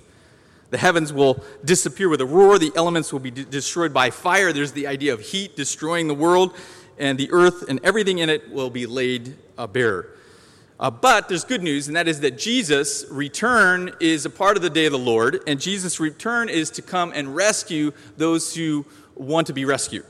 The 0.71 0.79
heavens 0.79 1.13
will 1.13 1.45
disappear 1.65 2.09
with 2.09 2.21
a 2.21 2.27
roar. 2.27 2.59
The 2.59 2.73
elements 2.75 3.13
will 3.13 3.21
be 3.21 3.31
d- 3.31 3.45
destroyed 3.49 3.95
by 3.95 4.11
fire. 4.11 4.53
There's 4.53 4.73
the 4.73 4.89
idea 4.89 5.15
of 5.15 5.21
heat 5.21 5.55
destroying 5.55 6.09
the 6.09 6.15
world 6.15 6.57
and 6.99 7.17
the 7.17 7.31
earth 7.31 7.65
and 7.69 7.79
everything 7.85 8.19
in 8.19 8.29
it 8.29 8.51
will 8.51 8.71
be 8.71 8.87
laid 8.87 9.37
uh, 9.57 9.69
bare. 9.69 10.07
Uh, 10.81 10.91
but 10.91 11.29
there's 11.29 11.45
good 11.45 11.63
news, 11.63 11.87
and 11.87 11.97
that 11.97 12.09
is 12.09 12.21
that 12.21 12.37
Jesus' 12.37 13.05
return 13.09 13.95
is 14.01 14.27
a 14.27 14.31
part 14.31 14.57
of 14.57 14.63
the 14.63 14.71
day 14.71 14.87
of 14.87 14.93
the 14.93 14.99
Lord, 14.99 15.41
and 15.47 15.61
Jesus' 15.61 16.01
return 16.01 16.49
is 16.49 16.69
to 16.73 16.83
come 16.83 17.13
and 17.15 17.35
rescue 17.35 17.93
those 18.17 18.57
who 18.57 18.85
want 19.17 19.47
to 19.49 19.53
be 19.53 19.65
rescued. 19.65 20.05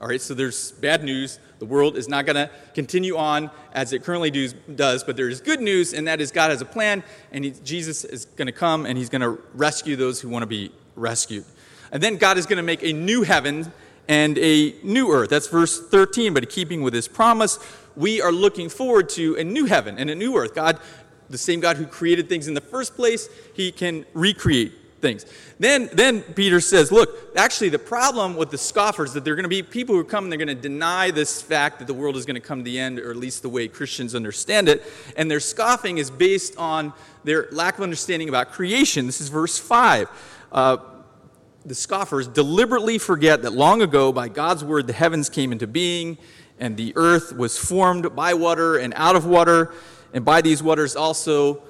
All 0.00 0.08
right, 0.08 0.20
so 0.20 0.34
there's 0.34 0.72
bad 0.72 1.04
news. 1.04 1.38
The 1.60 1.64
world 1.64 1.96
is 1.96 2.08
not 2.08 2.26
going 2.26 2.34
to 2.34 2.50
continue 2.74 3.16
on 3.16 3.52
as 3.72 3.92
it 3.92 4.02
currently 4.02 4.32
do, 4.32 4.48
does, 4.74 5.04
but 5.04 5.16
there 5.16 5.28
is 5.28 5.40
good 5.40 5.60
news, 5.60 5.94
and 5.94 6.08
that 6.08 6.20
is 6.20 6.32
God 6.32 6.50
has 6.50 6.60
a 6.60 6.64
plan, 6.64 7.04
and 7.30 7.44
he, 7.44 7.52
Jesus 7.62 8.04
is 8.04 8.24
going 8.24 8.46
to 8.46 8.52
come 8.52 8.84
and 8.84 8.98
he's 8.98 9.08
going 9.08 9.22
to 9.22 9.40
rescue 9.54 9.94
those 9.94 10.20
who 10.20 10.28
want 10.28 10.42
to 10.42 10.48
be 10.48 10.72
rescued. 10.96 11.44
And 11.92 12.02
then 12.02 12.16
God 12.16 12.36
is 12.36 12.46
going 12.46 12.56
to 12.56 12.64
make 12.64 12.82
a 12.82 12.92
new 12.92 13.22
heaven 13.22 13.72
and 14.08 14.36
a 14.38 14.74
new 14.82 15.12
earth. 15.12 15.30
That's 15.30 15.46
verse 15.46 15.80
13. 15.80 16.34
But 16.34 16.50
keeping 16.50 16.82
with 16.82 16.94
his 16.94 17.06
promise, 17.06 17.60
we 17.94 18.20
are 18.20 18.32
looking 18.32 18.68
forward 18.68 19.08
to 19.10 19.36
a 19.36 19.44
new 19.44 19.66
heaven 19.66 19.98
and 19.98 20.10
a 20.10 20.14
new 20.16 20.36
earth. 20.36 20.54
God, 20.54 20.80
the 21.30 21.38
same 21.38 21.60
God 21.60 21.76
who 21.76 21.86
created 21.86 22.28
things 22.28 22.48
in 22.48 22.54
the 22.54 22.60
first 22.60 22.96
place, 22.96 23.28
he 23.54 23.70
can 23.70 24.04
recreate 24.14 24.72
things. 25.02 25.26
Then, 25.58 25.90
then 25.92 26.22
Peter 26.22 26.60
says, 26.60 26.90
look, 26.90 27.36
actually, 27.36 27.68
the 27.68 27.78
problem 27.78 28.36
with 28.36 28.50
the 28.50 28.56
scoffers 28.56 29.10
is 29.10 29.14
that 29.14 29.24
they're 29.24 29.34
going 29.34 29.42
to 29.42 29.48
be 29.48 29.62
people 29.62 29.94
who 29.94 30.04
come 30.04 30.24
and 30.24 30.32
they're 30.32 30.38
going 30.38 30.48
to 30.48 30.54
deny 30.54 31.10
this 31.10 31.42
fact 31.42 31.80
that 31.80 31.86
the 31.86 31.94
world 31.94 32.16
is 32.16 32.24
going 32.24 32.36
to 32.36 32.40
come 32.40 32.60
to 32.60 32.64
the 32.64 32.78
end, 32.78 32.98
or 32.98 33.10
at 33.10 33.16
least 33.16 33.42
the 33.42 33.48
way 33.48 33.68
Christians 33.68 34.14
understand 34.14 34.68
it. 34.68 34.82
And 35.16 35.30
their 35.30 35.40
scoffing 35.40 35.98
is 35.98 36.10
based 36.10 36.56
on 36.56 36.94
their 37.24 37.48
lack 37.52 37.76
of 37.76 37.82
understanding 37.82 38.30
about 38.30 38.52
creation. 38.52 39.04
This 39.04 39.20
is 39.20 39.28
verse 39.28 39.58
5. 39.58 40.08
Uh, 40.52 40.76
the 41.64 41.74
scoffers 41.74 42.26
deliberately 42.26 42.98
forget 42.98 43.42
that 43.42 43.52
long 43.52 43.82
ago, 43.82 44.12
by 44.12 44.28
God's 44.28 44.64
word, 44.64 44.86
the 44.86 44.92
heavens 44.92 45.28
came 45.28 45.52
into 45.52 45.66
being, 45.66 46.16
and 46.58 46.76
the 46.76 46.92
earth 46.96 47.36
was 47.36 47.58
formed 47.58 48.16
by 48.16 48.34
water 48.34 48.78
and 48.78 48.94
out 48.96 49.16
of 49.16 49.26
water, 49.26 49.72
and 50.12 50.24
by 50.24 50.40
these 50.42 50.62
waters 50.62 50.96
also 50.96 51.62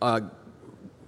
uh, 0.00 0.20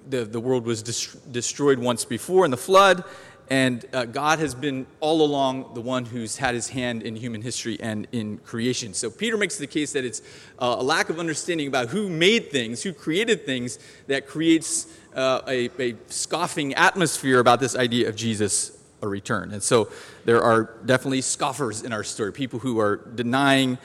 the, 0.08 0.24
the 0.24 0.40
world 0.40 0.64
was 0.64 0.82
destroyed 0.82 1.78
once 1.78 2.04
before 2.04 2.44
in 2.44 2.50
the 2.50 2.56
flood. 2.56 3.04
And 3.50 3.84
uh, 3.92 4.06
God 4.06 4.38
has 4.38 4.54
been 4.54 4.86
all 5.00 5.22
along 5.22 5.74
the 5.74 5.80
one 5.80 6.06
who's 6.06 6.36
had 6.38 6.54
his 6.54 6.70
hand 6.70 7.02
in 7.02 7.16
human 7.16 7.42
history 7.42 7.78
and 7.80 8.06
in 8.12 8.38
creation. 8.38 8.94
So 8.94 9.10
Peter 9.10 9.36
makes 9.36 9.58
the 9.58 9.66
case 9.66 9.92
that 9.92 10.04
it's 10.04 10.22
uh, 10.58 10.76
a 10.78 10.82
lack 10.82 11.10
of 11.10 11.18
understanding 11.18 11.66
about 11.66 11.88
who 11.88 12.08
made 12.08 12.50
things, 12.50 12.82
who 12.82 12.94
created 12.94 13.44
things, 13.44 13.78
that 14.06 14.26
creates 14.26 14.86
uh, 15.14 15.42
a, 15.46 15.68
a 15.78 15.96
scoffing 16.06 16.72
atmosphere 16.74 17.40
about 17.40 17.60
this 17.60 17.76
idea 17.76 18.08
of 18.08 18.16
Jesus 18.16 18.78
a 19.02 19.08
return. 19.08 19.50
And 19.52 19.62
so 19.62 19.90
there 20.24 20.42
are 20.42 20.76
definitely 20.86 21.20
scoffers 21.20 21.82
in 21.82 21.92
our 21.92 22.04
story, 22.04 22.32
people 22.32 22.60
who 22.60 22.78
are 22.78 22.96
denying 22.96 23.76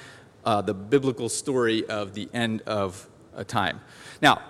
uh, 0.45 0.61
the 0.61 0.73
biblical 0.73 1.27
story 1.27 1.85
of 1.87 2.13
the 2.13 2.29
end 2.33 2.61
of 2.61 3.05
a 3.35 3.43
time. 3.43 3.81
Now, 4.21 4.41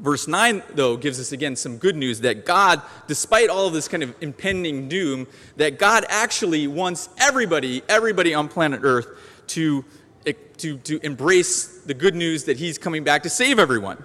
verse 0.00 0.26
9, 0.26 0.62
though, 0.74 0.96
gives 0.96 1.20
us 1.20 1.32
again 1.32 1.56
some 1.56 1.76
good 1.76 1.96
news 1.96 2.20
that 2.20 2.44
God, 2.44 2.82
despite 3.06 3.48
all 3.48 3.66
of 3.66 3.72
this 3.72 3.88
kind 3.88 4.02
of 4.02 4.14
impending 4.20 4.88
doom, 4.88 5.26
that 5.56 5.78
God 5.78 6.04
actually 6.08 6.66
wants 6.66 7.08
everybody, 7.18 7.82
everybody 7.88 8.34
on 8.34 8.48
planet 8.48 8.80
Earth 8.82 9.08
to, 9.48 9.84
eh, 10.26 10.32
to, 10.58 10.78
to 10.78 11.04
embrace 11.04 11.82
the 11.82 11.94
good 11.94 12.14
news 12.14 12.44
that 12.44 12.56
He's 12.56 12.78
coming 12.78 13.04
back 13.04 13.22
to 13.24 13.30
save 13.30 13.58
everyone. 13.58 14.02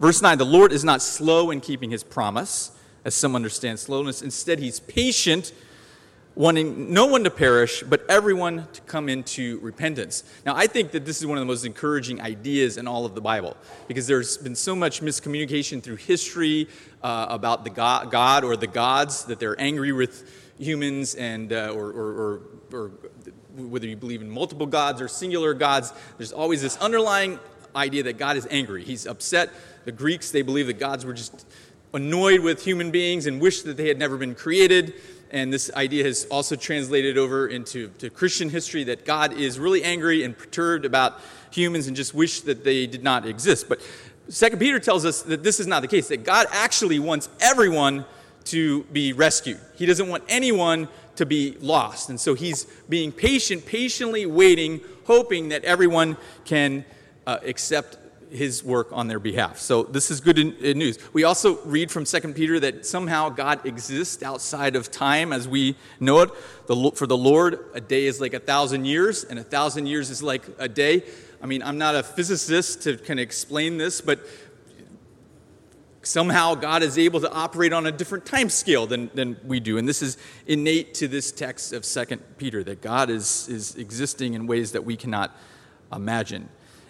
Verse 0.00 0.22
9 0.22 0.38
The 0.38 0.46
Lord 0.46 0.72
is 0.72 0.84
not 0.84 1.02
slow 1.02 1.50
in 1.50 1.60
keeping 1.60 1.90
his 1.90 2.04
promise, 2.04 2.72
as 3.04 3.14
some 3.14 3.34
understand 3.34 3.78
slowness. 3.78 4.22
Instead, 4.22 4.58
he's 4.58 4.80
patient, 4.80 5.52
wanting 6.38 6.94
no 6.94 7.04
one 7.04 7.24
to 7.24 7.30
perish, 7.30 7.82
but 7.82 8.08
everyone 8.08 8.64
to 8.72 8.80
come 8.82 9.08
into 9.08 9.58
repentance. 9.58 10.22
Now, 10.46 10.54
I 10.54 10.68
think 10.68 10.92
that 10.92 11.04
this 11.04 11.18
is 11.18 11.26
one 11.26 11.36
of 11.36 11.42
the 11.42 11.46
most 11.46 11.66
encouraging 11.66 12.20
ideas 12.20 12.76
in 12.76 12.86
all 12.86 13.04
of 13.04 13.16
the 13.16 13.20
Bible 13.20 13.56
because 13.88 14.06
there's 14.06 14.36
been 14.38 14.54
so 14.54 14.76
much 14.76 15.00
miscommunication 15.00 15.82
through 15.82 15.96
history 15.96 16.68
uh, 17.02 17.26
about 17.28 17.64
the 17.64 17.70
God, 17.70 18.12
God, 18.12 18.44
or 18.44 18.56
the 18.56 18.68
gods, 18.68 19.24
that 19.24 19.40
they're 19.40 19.60
angry 19.60 19.90
with 19.90 20.32
humans 20.60 21.16
and, 21.16 21.52
uh, 21.52 21.72
or, 21.74 21.90
or, 21.90 22.12
or, 22.12 22.40
or 22.72 22.90
whether 23.56 23.88
you 23.88 23.96
believe 23.96 24.22
in 24.22 24.30
multiple 24.30 24.66
gods 24.66 25.00
or 25.00 25.08
singular 25.08 25.54
gods, 25.54 25.92
there's 26.18 26.32
always 26.32 26.62
this 26.62 26.76
underlying 26.76 27.40
idea 27.74 28.04
that 28.04 28.16
God 28.16 28.36
is 28.36 28.46
angry. 28.48 28.84
He's 28.84 29.08
upset 29.08 29.50
the 29.84 29.92
Greeks, 29.92 30.30
they 30.30 30.42
believed 30.42 30.68
that 30.68 30.78
gods 30.78 31.04
were 31.04 31.14
just 31.14 31.46
annoyed 31.92 32.40
with 32.40 32.62
human 32.62 32.92
beings 32.92 33.26
and 33.26 33.40
wished 33.40 33.64
that 33.64 33.76
they 33.76 33.88
had 33.88 33.98
never 33.98 34.16
been 34.16 34.36
created. 34.36 34.94
And 35.30 35.52
this 35.52 35.70
idea 35.74 36.04
has 36.04 36.26
also 36.30 36.56
translated 36.56 37.18
over 37.18 37.48
into 37.48 37.88
to 37.98 38.10
Christian 38.10 38.48
history 38.48 38.84
that 38.84 39.04
God 39.04 39.32
is 39.34 39.58
really 39.58 39.84
angry 39.84 40.24
and 40.24 40.36
perturbed 40.36 40.84
about 40.84 41.20
humans 41.50 41.86
and 41.86 41.96
just 41.96 42.14
wish 42.14 42.40
that 42.42 42.64
they 42.64 42.86
did 42.86 43.02
not 43.02 43.26
exist. 43.26 43.68
But 43.68 43.80
Second 44.28 44.58
Peter 44.58 44.78
tells 44.78 45.04
us 45.04 45.22
that 45.22 45.42
this 45.42 45.60
is 45.60 45.66
not 45.66 45.80
the 45.80 45.88
case, 45.88 46.08
that 46.08 46.24
God 46.24 46.46
actually 46.50 46.98
wants 46.98 47.28
everyone 47.40 48.04
to 48.44 48.84
be 48.84 49.12
rescued. 49.12 49.60
He 49.74 49.86
doesn't 49.86 50.08
want 50.08 50.24
anyone 50.28 50.88
to 51.16 51.26
be 51.26 51.56
lost. 51.60 52.10
And 52.10 52.18
so 52.20 52.34
he's 52.34 52.64
being 52.88 53.12
patient, 53.12 53.66
patiently 53.66 54.24
waiting, 54.24 54.80
hoping 55.04 55.48
that 55.48 55.64
everyone 55.64 56.16
can 56.44 56.84
uh, 57.26 57.38
accept 57.44 57.98
his 58.30 58.62
work 58.62 58.88
on 58.92 59.08
their 59.08 59.18
behalf. 59.18 59.58
So 59.58 59.84
this 59.84 60.10
is 60.10 60.20
good 60.20 60.36
news. 60.76 60.98
We 61.12 61.24
also 61.24 61.58
read 61.64 61.90
from 61.90 62.04
2 62.04 62.20
Peter 62.34 62.60
that 62.60 62.86
somehow 62.86 63.28
God 63.28 63.64
exists 63.66 64.22
outside 64.22 64.76
of 64.76 64.90
time 64.90 65.32
as 65.32 65.48
we 65.48 65.76
know 66.00 66.20
it. 66.20 66.30
The, 66.66 66.92
for 66.94 67.06
the 67.06 67.16
Lord, 67.16 67.58
a 67.74 67.80
day 67.80 68.06
is 68.06 68.20
like 68.20 68.34
a 68.34 68.40
thousand 68.40 68.84
years, 68.84 69.24
and 69.24 69.38
a 69.38 69.44
thousand 69.44 69.86
years 69.86 70.10
is 70.10 70.22
like 70.22 70.44
a 70.58 70.68
day. 70.68 71.04
I 71.42 71.46
mean, 71.46 71.62
I'm 71.62 71.78
not 71.78 71.94
a 71.94 72.02
physicist 72.02 72.82
to 72.82 72.96
kind 72.96 73.20
of 73.20 73.24
explain 73.24 73.78
this, 73.78 74.00
but 74.00 74.20
somehow 76.02 76.54
God 76.54 76.82
is 76.82 76.98
able 76.98 77.20
to 77.20 77.30
operate 77.30 77.72
on 77.72 77.86
a 77.86 77.92
different 77.92 78.24
time 78.26 78.48
scale 78.50 78.86
than, 78.86 79.10
than 79.14 79.36
we 79.44 79.60
do. 79.60 79.78
And 79.78 79.88
this 79.88 80.02
is 80.02 80.16
innate 80.46 80.94
to 80.94 81.08
this 81.08 81.30
text 81.32 81.72
of 81.72 81.84
2 81.84 82.16
Peter, 82.38 82.64
that 82.64 82.80
God 82.80 83.10
is, 83.10 83.48
is 83.48 83.76
existing 83.76 84.34
in 84.34 84.46
ways 84.46 84.72
that 84.72 84.84
we 84.84 84.96
cannot 84.96 85.36
imagine. 85.92 86.48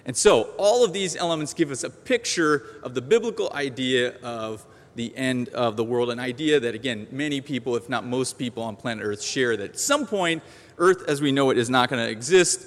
And 0.08 0.16
so, 0.16 0.54
all 0.56 0.86
of 0.86 0.94
these 0.94 1.16
elements 1.16 1.52
give 1.52 1.70
us 1.70 1.84
a 1.84 1.90
picture 1.90 2.80
of 2.82 2.94
the 2.94 3.02
biblical 3.02 3.52
idea 3.52 4.16
of 4.22 4.64
the 4.94 5.14
end 5.14 5.50
of 5.50 5.76
the 5.76 5.84
world, 5.84 6.08
an 6.08 6.18
idea 6.18 6.58
that, 6.58 6.74
again, 6.74 7.06
many 7.10 7.42
people, 7.42 7.76
if 7.76 7.90
not 7.90 8.06
most 8.06 8.38
people 8.38 8.62
on 8.62 8.74
planet 8.74 9.04
Earth, 9.04 9.22
share 9.22 9.54
that 9.58 9.72
at 9.72 9.78
some 9.78 10.06
point, 10.06 10.42
Earth 10.78 11.04
as 11.08 11.20
we 11.20 11.30
know 11.30 11.50
it 11.50 11.58
is 11.58 11.68
not 11.68 11.90
going 11.90 12.02
to 12.02 12.10
exist. 12.10 12.64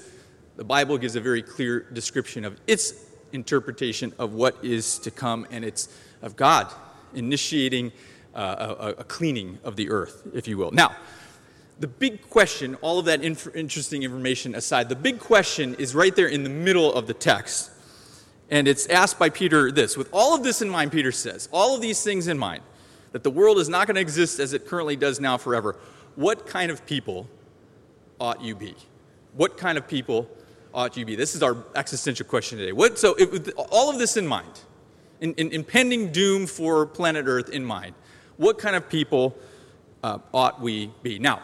The 0.54 0.62
Bible 0.62 0.96
gives 0.98 1.16
a 1.16 1.20
very 1.20 1.42
clear 1.42 1.80
description 1.80 2.44
of 2.44 2.60
its 2.68 2.94
interpretation 3.32 4.12
of 4.20 4.34
what 4.34 4.64
is 4.64 5.00
to 5.00 5.10
come, 5.10 5.44
and 5.50 5.64
it's 5.64 5.88
of 6.22 6.36
God 6.36 6.72
initiating 7.12 7.90
uh, 8.36 8.76
a, 8.78 9.00
a 9.00 9.04
cleaning 9.04 9.58
of 9.64 9.74
the 9.74 9.90
earth, 9.90 10.28
if 10.32 10.46
you 10.46 10.58
will. 10.58 10.70
Now, 10.70 10.94
the 11.80 11.88
big 11.88 12.28
question, 12.30 12.76
all 12.76 12.98
of 12.98 13.06
that 13.06 13.22
inf- 13.22 13.54
interesting 13.54 14.02
information 14.02 14.54
aside, 14.54 14.88
the 14.88 14.96
big 14.96 15.18
question 15.18 15.74
is 15.76 15.94
right 15.94 16.14
there 16.14 16.28
in 16.28 16.44
the 16.44 16.50
middle 16.50 16.92
of 16.92 17.06
the 17.06 17.14
text. 17.14 17.70
And 18.50 18.68
it's 18.68 18.86
asked 18.88 19.18
by 19.18 19.30
Peter 19.30 19.72
this 19.72 19.96
With 19.96 20.08
all 20.12 20.34
of 20.34 20.44
this 20.44 20.62
in 20.62 20.68
mind, 20.68 20.92
Peter 20.92 21.12
says, 21.12 21.48
all 21.52 21.74
of 21.74 21.80
these 21.80 22.02
things 22.02 22.28
in 22.28 22.38
mind, 22.38 22.62
that 23.12 23.22
the 23.22 23.30
world 23.30 23.58
is 23.58 23.68
not 23.68 23.86
going 23.86 23.94
to 23.94 24.00
exist 24.00 24.40
as 24.40 24.52
it 24.52 24.66
currently 24.66 24.96
does 24.96 25.20
now 25.20 25.36
forever, 25.36 25.76
what 26.16 26.46
kind 26.46 26.70
of 26.70 26.84
people 26.86 27.28
ought 28.20 28.42
you 28.42 28.54
be? 28.54 28.74
What 29.34 29.56
kind 29.56 29.78
of 29.78 29.88
people 29.88 30.28
ought 30.74 30.96
you 30.96 31.04
be? 31.04 31.16
This 31.16 31.34
is 31.34 31.42
our 31.42 31.56
existential 31.74 32.26
question 32.26 32.58
today. 32.58 32.72
What, 32.72 32.98
so, 32.98 33.14
it, 33.14 33.30
with 33.30 33.50
all 33.56 33.90
of 33.90 33.98
this 33.98 34.16
in 34.16 34.26
mind, 34.26 34.60
in, 35.20 35.34
in 35.34 35.50
impending 35.52 36.12
doom 36.12 36.46
for 36.46 36.86
planet 36.86 37.24
Earth 37.26 37.48
in 37.48 37.64
mind, 37.64 37.94
what 38.36 38.58
kind 38.58 38.76
of 38.76 38.88
people 38.88 39.36
uh, 40.02 40.18
ought 40.34 40.60
we 40.60 40.90
be? 41.02 41.18
Now, 41.18 41.40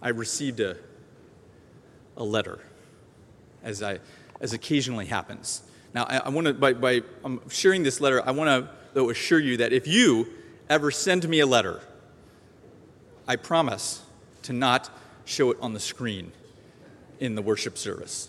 I 0.00 0.10
received 0.10 0.60
a, 0.60 0.76
a 2.16 2.24
letter, 2.24 2.60
as, 3.62 3.82
I, 3.82 3.98
as 4.40 4.52
occasionally 4.52 5.06
happens. 5.06 5.62
Now, 5.94 6.04
I, 6.04 6.18
I 6.18 6.28
want 6.28 6.46
to, 6.46 6.54
by, 6.54 6.74
by 6.74 7.02
I'm 7.24 7.40
sharing 7.48 7.82
this 7.82 8.00
letter, 8.00 8.26
I 8.26 8.30
want 8.30 8.48
to, 8.48 8.78
assure 9.08 9.38
you 9.38 9.58
that 9.58 9.72
if 9.72 9.86
you 9.86 10.26
ever 10.68 10.90
send 10.90 11.28
me 11.28 11.38
a 11.38 11.46
letter, 11.46 11.80
I 13.28 13.36
promise 13.36 14.02
to 14.42 14.52
not 14.52 14.90
show 15.24 15.52
it 15.52 15.58
on 15.60 15.72
the 15.72 15.78
screen 15.78 16.32
in 17.20 17.36
the 17.36 17.42
worship 17.42 17.78
service. 17.78 18.28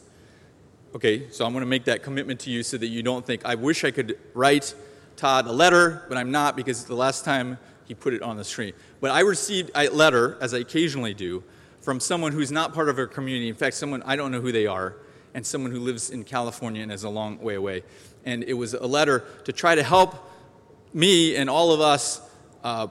Okay, 0.94 1.30
so 1.32 1.44
I'm 1.44 1.54
going 1.54 1.64
to 1.64 1.70
make 1.70 1.86
that 1.86 2.04
commitment 2.04 2.42
to 2.42 2.52
you 2.52 2.62
so 2.62 2.78
that 2.78 2.86
you 2.86 3.02
don't 3.02 3.26
think, 3.26 3.46
I 3.46 3.56
wish 3.56 3.84
I 3.84 3.90
could 3.90 4.20
write 4.36 4.76
Todd 5.16 5.48
a 5.48 5.52
letter, 5.52 6.04
but 6.08 6.20
I'm 6.20 6.30
not 6.30 6.56
because 6.56 6.86
the 6.86 6.96
last 6.96 7.26
time 7.26 7.58
he 7.86 7.96
put 7.96 8.14
it 8.14 8.22
on 8.22 8.38
the 8.38 8.44
screen. 8.44 8.74
But 9.02 9.10
I 9.10 9.22
received 9.22 9.72
a 9.74 9.90
letter, 9.90 10.38
as 10.40 10.54
I 10.54 10.60
occasionally 10.60 11.16
do, 11.16 11.44
from 11.82 12.00
someone 12.00 12.32
who's 12.32 12.52
not 12.52 12.74
part 12.74 12.90
of 12.90 12.98
our 12.98 13.08
community. 13.08 13.50
In 13.50 13.56
fact, 13.56 13.76
someone, 13.76 14.04
I 14.04 14.16
don't 14.16 14.32
know 14.32 14.42
who 14.42 14.52
they 14.52 14.66
are, 14.66 14.96
and 15.34 15.46
someone 15.46 15.72
who 15.72 15.80
lives 15.80 16.10
in 16.10 16.24
California 16.24 16.82
and 16.84 16.92
is 16.92 17.04
a 17.04 17.10
long 17.10 17.40
way 17.40 17.56
away. 17.56 17.84
And 18.26 18.44
it 18.44 18.54
was 18.54 18.74
a 18.74 18.86
letter 18.86 19.24
to 19.46 19.54
try 19.54 19.76
to 19.76 19.84
help 19.84 20.16
me 20.94 21.36
and 21.36 21.50
all 21.50 21.72
of 21.72 21.82
us 21.82 22.22
uh, 22.64 22.88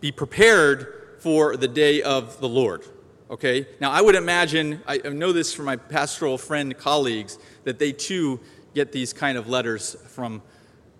be 0.00 0.12
prepared 0.12 1.16
for 1.18 1.56
the 1.56 1.68
day 1.68 2.02
of 2.02 2.40
the 2.40 2.48
Lord. 2.48 2.84
Okay? 3.30 3.66
Now, 3.80 3.90
I 3.90 4.00
would 4.00 4.14
imagine, 4.14 4.80
I 4.86 4.98
know 4.98 5.32
this 5.32 5.52
from 5.52 5.66
my 5.66 5.76
pastoral 5.76 6.38
friend 6.38 6.76
colleagues, 6.76 7.38
that 7.64 7.78
they 7.78 7.92
too 7.92 8.40
get 8.74 8.92
these 8.92 9.12
kind 9.12 9.36
of 9.36 9.48
letters 9.48 9.96
from 10.08 10.42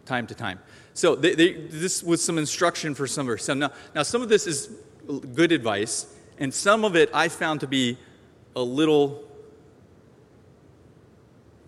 time 0.04 0.26
to 0.26 0.34
time. 0.34 0.58
So, 0.92 1.14
they, 1.14 1.34
they, 1.34 1.52
this 1.52 2.02
was 2.02 2.22
some 2.22 2.36
instruction 2.36 2.94
for 2.94 3.06
some 3.06 3.28
of 3.28 3.34
us. 3.34 3.44
So 3.44 3.54
now, 3.54 3.72
now, 3.94 4.02
some 4.02 4.22
of 4.22 4.28
this 4.28 4.46
is 4.46 4.70
good 5.34 5.52
advice, 5.52 6.06
and 6.40 6.52
some 6.52 6.84
of 6.84 6.96
it 6.96 7.10
I 7.14 7.28
found 7.28 7.60
to 7.60 7.68
be 7.68 7.96
a 8.56 8.62
little, 8.62 9.22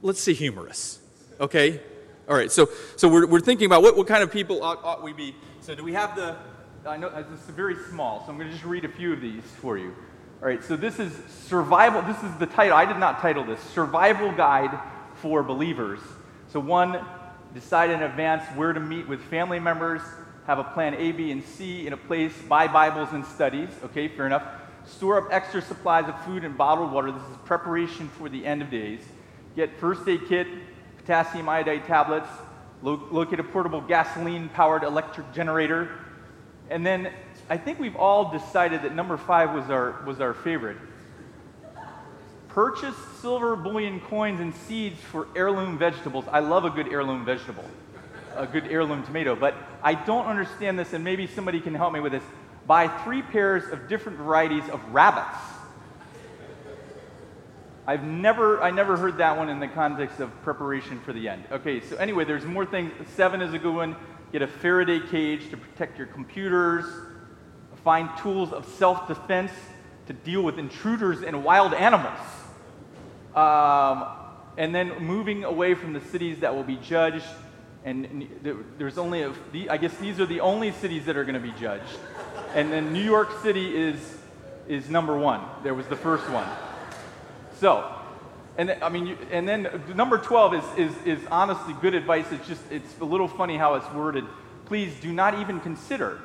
let's 0.02 0.21
say, 0.21 0.33
humorous. 0.33 0.99
Okay? 1.38 1.81
All 2.29 2.37
right, 2.37 2.50
so, 2.50 2.69
so 2.97 3.09
we're, 3.09 3.26
we're 3.26 3.41
thinking 3.41 3.67
about 3.67 3.83
what, 3.83 3.97
what 3.97 4.09
kind 4.09 4.23
of 4.23 4.33
people 4.33 4.64
ought, 4.64 4.83
ought 4.83 5.02
we 5.02 5.12
be. 5.12 5.37
So, 5.61 5.76
do 5.76 5.85
we 5.85 5.93
have 5.93 6.17
the 6.17 6.37
I 6.85 6.97
know 6.97 7.09
uh, 7.09 7.23
it's 7.33 7.45
very 7.45 7.76
small, 7.91 8.25
so 8.25 8.33
I'm 8.33 8.38
going 8.38 8.49
to 8.49 8.52
just 8.52 8.64
read 8.64 8.85
a 8.85 8.88
few 8.88 9.12
of 9.12 9.21
these 9.21 9.45
for 9.61 9.79
you. 9.79 9.95
All 10.41 10.49
right, 10.49 10.64
so 10.64 10.75
this 10.75 10.99
is 10.99 11.12
survival. 11.29 12.02
This 12.02 12.21
is 12.25 12.37
the 12.38 12.47
title. 12.47 12.76
I 12.76 12.85
did 12.85 12.97
not 12.97 13.21
title 13.21 13.45
this 13.45 13.61
Survival 13.61 14.33
Guide 14.33 14.76
for 15.14 15.45
Believers. 15.45 16.00
So, 16.49 16.59
one, 16.59 17.05
decide 17.55 17.91
in 17.91 18.02
advance 18.02 18.43
where 18.57 18.73
to 18.73 18.81
meet 18.81 19.07
with 19.07 19.21
family 19.26 19.61
members, 19.61 20.02
have 20.49 20.59
a 20.59 20.64
plan 20.64 20.95
A, 20.95 21.12
B, 21.12 21.31
and 21.31 21.45
C 21.45 21.87
in 21.87 21.93
a 21.93 21.97
place, 21.97 22.33
buy 22.49 22.67
Bibles 22.67 23.12
and 23.12 23.25
studies. 23.25 23.69
Okay, 23.85 24.09
fair 24.09 24.26
enough. 24.26 24.43
Store 24.86 25.18
up 25.18 25.32
extra 25.32 25.62
supplies 25.62 26.08
of 26.08 26.24
food 26.24 26.44
and 26.44 26.56
bottled 26.56 26.92
water. 26.92 27.12
This 27.12 27.22
is 27.22 27.36
preparation 27.44 28.08
for 28.08 28.28
the 28.28 28.44
end 28.44 28.62
of 28.62 28.70
days. 28.70 29.00
Get 29.56 29.78
first 29.78 30.06
aid 30.08 30.22
kit, 30.28 30.46
potassium 30.98 31.48
iodide 31.48 31.86
tablets, 31.86 32.28
locate 32.82 33.40
a 33.40 33.44
portable 33.44 33.80
gasoline 33.80 34.48
powered 34.48 34.82
electric 34.82 35.32
generator 35.32 35.90
and 36.72 36.86
then 36.86 37.12
I 37.50 37.58
think 37.58 37.78
we've 37.78 37.96
all 37.96 38.32
decided 38.32 38.82
that 38.82 38.94
number 38.94 39.18
five 39.18 39.52
was 39.52 39.68
our, 39.68 40.02
was 40.06 40.22
our 40.22 40.32
favorite. 40.32 40.78
Purchase 42.48 42.96
silver 43.20 43.56
bullion 43.56 44.00
coins 44.00 44.40
and 44.40 44.54
seeds 44.54 44.98
for 44.98 45.28
heirloom 45.36 45.76
vegetables. 45.76 46.24
I 46.30 46.40
love 46.40 46.64
a 46.64 46.70
good 46.70 46.88
heirloom 46.88 47.26
vegetable, 47.26 47.64
a 48.36 48.46
good 48.46 48.68
heirloom 48.68 49.02
tomato, 49.04 49.36
but 49.36 49.54
I 49.82 49.95
don't 49.95 50.25
understand 50.25 50.78
this, 50.78 50.95
and 50.95 51.04
maybe 51.04 51.26
somebody 51.26 51.60
can 51.60 51.75
help 51.75 51.92
me 51.92 52.00
with 52.00 52.12
this. 52.12 52.23
Buy 52.73 52.89
three 52.89 53.21
pairs 53.21 53.71
of 53.71 53.87
different 53.87 54.17
varieties 54.17 54.67
of 54.71 54.82
rabbits. 54.95 55.37
I've 57.87 58.02
never, 58.02 58.63
I 58.63 58.71
never 58.71 58.97
heard 58.97 59.19
that 59.19 59.37
one 59.37 59.50
in 59.50 59.61
the 59.61 59.69
context 59.69 60.21
of 60.21 60.30
preparation 60.43 60.99
for 61.00 61.13
the 61.13 61.28
end. 61.28 61.45
Okay, 61.52 61.82
so 61.82 61.97
anyway, 61.97 62.25
there's 62.25 62.47
more 62.47 62.65
things. 62.65 62.91
Seven 63.15 63.43
is 63.43 63.52
a 63.52 63.58
good 63.58 63.75
one. 63.75 63.95
Get 64.32 64.41
a 64.41 64.47
Faraday 64.47 65.00
cage 65.00 65.50
to 65.50 65.58
protect 65.58 65.99
your 65.99 66.06
computers. 66.06 66.87
Find 67.85 68.08
tools 68.17 68.54
of 68.54 68.65
self 68.65 69.06
defense 69.06 69.52
to 70.06 70.15
deal 70.15 70.41
with 70.41 70.58
intruders 70.58 71.23
and 71.23 71.45
wild 71.45 71.75
animals. 71.75 72.21
Um, 73.35 74.06
and 74.56 74.75
then 74.75 74.99
moving 74.99 75.45
away 75.45 75.75
from 75.75 75.93
the 75.93 76.00
cities 76.00 76.39
that 76.39 76.54
will 76.54 76.65
be 76.65 76.76
judged. 76.76 77.26
And 77.84 78.28
there's 78.78 78.99
only, 78.99 79.23
a, 79.23 79.32
I 79.68 79.76
guess 79.76 79.95
these 79.99 80.21
are 80.21 80.26
the 80.26 80.40
only 80.40 80.71
cities 80.73 81.06
that 81.06 81.16
are 81.16 81.25
going 81.25 81.34
to 81.34 81.40
be 81.40 81.52
judged. 81.58 81.99
And 82.54 82.71
then 82.73 82.92
New 82.92 83.02
York 83.02 83.42
City 83.42 83.76
is, 83.76 83.99
is 84.68 84.88
number 84.88 85.16
one. 85.16 85.40
There 85.64 85.75
was 85.75 85.86
the 85.86 85.97
first 85.97 86.28
one. 86.30 86.47
So, 87.58 87.92
and 88.56 88.68
then, 88.68 88.82
I 88.82 88.88
mean, 88.88 89.16
and 89.30 89.49
then 89.49 89.82
number 89.97 90.18
12 90.18 90.54
is, 90.54 90.64
is, 90.76 91.06
is 91.06 91.26
honestly 91.30 91.75
good 91.80 91.95
advice. 91.95 92.26
It's 92.30 92.47
just, 92.47 92.62
it's 92.71 92.99
a 93.00 93.04
little 93.04 93.28
funny 93.28 93.56
how 93.56 93.75
it's 93.75 93.90
worded. 93.92 94.25
Please 94.66 94.95
do 95.00 95.12
not 95.12 95.40
even 95.40 95.58
consider 95.60 96.21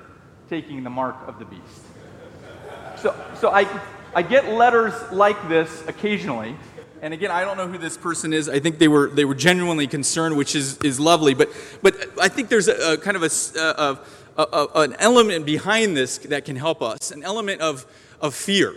taking 0.50 0.84
the 0.84 0.90
mark 0.90 1.16
of 1.28 1.40
the 1.40 1.46
beast. 1.46 1.82
So, 2.98 3.16
so 3.40 3.50
I, 3.50 3.68
I 4.14 4.22
get 4.22 4.50
letters 4.50 4.94
like 5.12 5.48
this 5.48 5.88
occasionally. 5.88 6.56
And 7.02 7.14
again, 7.14 7.30
I 7.30 7.42
don't 7.42 7.58
know 7.58 7.68
who 7.68 7.78
this 7.78 7.98
person 7.98 8.34
is. 8.34 8.50
I 8.50 8.60
think 8.60 8.80
they 8.80 8.88
were, 8.88 9.10
they 9.10 9.26
were 9.26 9.36
genuinely 9.36 9.88
concerned, 9.88 10.36
which 10.36 10.56
is, 10.56 10.78
is 10.80 11.00
lovely. 11.00 11.34
But, 11.34 11.50
but 11.82 11.96
I 12.20 12.28
think 12.28 12.50
there's 12.50 12.68
a, 12.68 12.94
a 12.94 12.98
kind 12.98 13.16
of 13.16 13.24
a, 13.24 14.00
a, 14.42 14.68
an 14.76 14.96
element 15.00 15.46
behind 15.46 15.96
this 15.96 16.18
that 16.20 16.46
can 16.46 16.56
help 16.56 16.82
us, 16.82 17.12
an 17.12 17.24
element 17.24 17.62
of, 17.62 17.86
of 18.20 18.34
fear. 18.34 18.76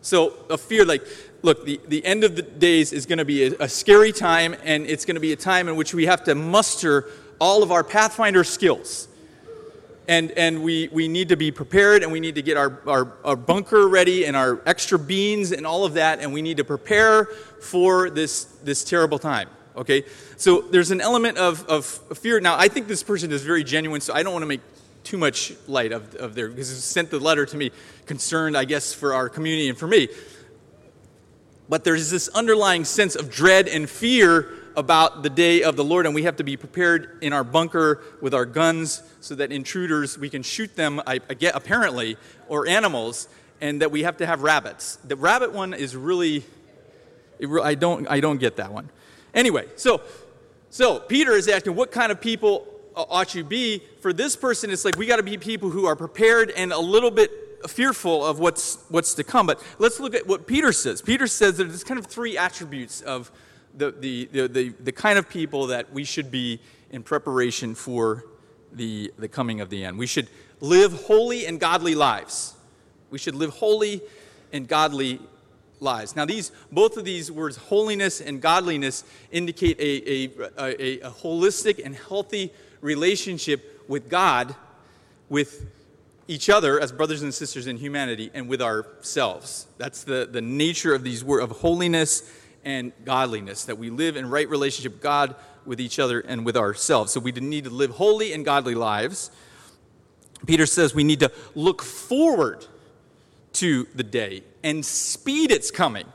So, 0.00 0.34
a 0.48 0.56
fear 0.56 0.84
like, 0.84 1.02
look, 1.42 1.64
the, 1.64 1.80
the 1.88 2.04
end 2.04 2.24
of 2.24 2.36
the 2.36 2.42
days 2.42 2.92
is 2.92 3.06
going 3.06 3.18
to 3.18 3.24
be 3.24 3.44
a 3.44 3.68
scary 3.68 4.12
time, 4.12 4.54
and 4.62 4.86
it's 4.86 5.04
going 5.04 5.16
to 5.16 5.20
be 5.20 5.32
a 5.32 5.36
time 5.36 5.68
in 5.68 5.76
which 5.76 5.92
we 5.92 6.06
have 6.06 6.24
to 6.24 6.34
muster 6.34 7.08
all 7.40 7.62
of 7.62 7.72
our 7.72 7.82
Pathfinder 7.82 8.44
skills. 8.44 9.08
And, 10.08 10.30
and 10.32 10.62
we, 10.62 10.88
we 10.92 11.08
need 11.08 11.30
to 11.30 11.36
be 11.36 11.50
prepared, 11.50 12.04
and 12.04 12.12
we 12.12 12.20
need 12.20 12.36
to 12.36 12.42
get 12.42 12.56
our, 12.56 12.80
our, 12.86 13.12
our 13.24 13.36
bunker 13.36 13.88
ready, 13.88 14.24
and 14.24 14.36
our 14.36 14.60
extra 14.64 14.98
beans, 14.98 15.50
and 15.50 15.66
all 15.66 15.84
of 15.84 15.94
that, 15.94 16.20
and 16.20 16.32
we 16.32 16.42
need 16.42 16.58
to 16.58 16.64
prepare 16.64 17.24
for 17.60 18.08
this, 18.08 18.44
this 18.62 18.84
terrible 18.84 19.18
time. 19.18 19.48
Okay? 19.76 20.04
So 20.36 20.60
there's 20.60 20.92
an 20.92 21.00
element 21.00 21.38
of, 21.38 21.66
of 21.68 21.84
fear. 22.18 22.38
Now, 22.38 22.56
I 22.56 22.68
think 22.68 22.86
this 22.86 23.02
person 23.02 23.32
is 23.32 23.42
very 23.42 23.64
genuine, 23.64 24.00
so 24.00 24.14
I 24.14 24.22
don't 24.22 24.32
want 24.32 24.44
to 24.44 24.46
make 24.46 24.60
too 25.02 25.18
much 25.18 25.52
light 25.68 25.92
of, 25.92 26.14
of 26.16 26.34
their, 26.34 26.48
because 26.48 26.68
he 26.68 26.76
sent 26.76 27.10
the 27.10 27.18
letter 27.18 27.44
to 27.46 27.56
me 27.56 27.70
concerned, 28.06 28.56
I 28.56 28.64
guess, 28.64 28.92
for 28.92 29.12
our 29.12 29.28
community 29.28 29.68
and 29.68 29.76
for 29.76 29.86
me. 29.86 30.08
But 31.68 31.84
there's 31.84 32.10
this 32.10 32.28
underlying 32.28 32.84
sense 32.84 33.16
of 33.16 33.30
dread 33.30 33.66
and 33.66 33.90
fear 33.90 34.52
about 34.76 35.22
the 35.22 35.30
day 35.30 35.62
of 35.62 35.74
the 35.74 35.84
Lord, 35.84 36.04
and 36.04 36.14
we 36.14 36.24
have 36.24 36.36
to 36.36 36.44
be 36.44 36.56
prepared 36.56 37.18
in 37.22 37.32
our 37.32 37.42
bunker 37.42 38.02
with 38.20 38.34
our 38.34 38.44
guns 38.44 39.02
so 39.20 39.34
that 39.34 39.50
intruders, 39.50 40.18
we 40.18 40.28
can 40.28 40.42
shoot 40.42 40.76
them, 40.76 41.00
I, 41.06 41.20
I 41.30 41.34
get, 41.34 41.56
apparently, 41.56 42.16
or 42.46 42.66
animals, 42.66 43.28
and 43.60 43.80
that 43.80 43.90
we 43.90 44.02
have 44.02 44.18
to 44.18 44.26
have 44.26 44.42
rabbits. 44.42 44.96
The 44.96 45.16
rabbit 45.16 45.52
one 45.52 45.72
is 45.72 45.96
really, 45.96 46.44
I, 47.62 47.74
don't, 47.74 48.06
I 48.08 48.20
don't 48.20 48.38
get 48.38 48.56
that 48.56 48.70
one. 48.70 48.90
Anyway, 49.32 49.66
so, 49.76 50.02
so 50.68 50.98
Peter 51.00 51.32
is 51.32 51.48
asking, 51.48 51.74
what 51.74 51.90
kind 51.90 52.12
of 52.12 52.20
people 52.20 52.66
ought 52.94 53.34
you 53.34 53.44
be? 53.44 53.82
For 54.00 54.12
this 54.12 54.36
person, 54.36 54.70
it's 54.70 54.84
like 54.84 54.96
we 54.96 55.06
got 55.06 55.16
to 55.16 55.22
be 55.22 55.38
people 55.38 55.70
who 55.70 55.86
are 55.86 55.96
prepared 55.96 56.50
and 56.50 56.72
a 56.72 56.78
little 56.78 57.10
bit 57.10 57.30
fearful 57.66 58.24
of 58.24 58.38
what's, 58.38 58.78
what's 58.90 59.14
to 59.14 59.24
come. 59.24 59.46
But 59.46 59.62
let's 59.78 59.98
look 60.00 60.14
at 60.14 60.26
what 60.26 60.46
Peter 60.46 60.72
says. 60.72 61.00
Peter 61.00 61.26
says 61.26 61.56
there's 61.56 61.82
kind 61.82 61.98
of 61.98 62.06
three 62.06 62.36
attributes 62.36 63.00
of 63.00 63.32
the, 63.76 63.90
the, 63.90 64.46
the, 64.46 64.68
the, 64.80 64.92
kind 64.92 65.18
of 65.18 65.28
people 65.28 65.68
that 65.68 65.92
we 65.92 66.04
should 66.04 66.30
be 66.30 66.60
in 66.90 67.02
preparation 67.02 67.74
for 67.74 68.24
the, 68.72 69.12
the 69.18 69.28
coming 69.28 69.60
of 69.60 69.70
the 69.70 69.84
end. 69.84 69.98
We 69.98 70.06
should 70.06 70.28
live 70.60 70.92
holy 71.04 71.46
and 71.46 71.60
godly 71.60 71.94
lives. 71.94 72.54
We 73.10 73.18
should 73.18 73.34
live 73.34 73.50
holy 73.50 74.02
and 74.52 74.66
godly 74.66 75.20
lives. 75.80 76.16
Now, 76.16 76.24
these, 76.24 76.52
both 76.72 76.96
of 76.96 77.04
these 77.04 77.30
words, 77.30 77.56
holiness 77.56 78.20
and 78.20 78.40
godliness, 78.40 79.04
indicate 79.30 79.78
a, 79.78 80.10
a, 80.10 80.24
a, 80.58 81.00
a 81.00 81.10
holistic 81.10 81.84
and 81.84 81.94
healthy 81.94 82.52
relationship 82.80 83.84
with 83.88 84.08
God, 84.08 84.54
with 85.28 85.66
each 86.28 86.50
other 86.50 86.80
as 86.80 86.92
brothers 86.92 87.22
and 87.22 87.32
sisters 87.32 87.66
in 87.66 87.76
humanity 87.76 88.30
and 88.34 88.48
with 88.48 88.60
ourselves. 88.60 89.66
That's 89.78 90.04
the, 90.04 90.28
the 90.30 90.40
nature 90.40 90.94
of 90.94 91.04
these 91.04 91.22
words 91.22 91.44
of 91.44 91.58
holiness 91.58 92.28
and 92.66 92.92
godliness, 93.04 93.64
that 93.64 93.78
we 93.78 93.90
live 93.90 94.16
in 94.16 94.28
right 94.28 94.48
relationship 94.48 94.94
with 94.94 95.02
God, 95.02 95.36
with 95.64 95.80
each 95.80 96.00
other, 96.00 96.18
and 96.18 96.44
with 96.44 96.56
ourselves. 96.56 97.12
So 97.12 97.20
we 97.20 97.30
need 97.30 97.64
to 97.64 97.70
live 97.70 97.92
holy 97.92 98.32
and 98.32 98.44
godly 98.44 98.74
lives. 98.74 99.30
Peter 100.46 100.66
says 100.66 100.92
we 100.92 101.04
need 101.04 101.20
to 101.20 101.30
look 101.54 101.80
forward 101.80 102.66
to 103.54 103.86
the 103.94 104.02
day 104.02 104.42
and 104.64 104.84
speed 104.84 105.52
its 105.52 105.70
coming. 105.70 106.06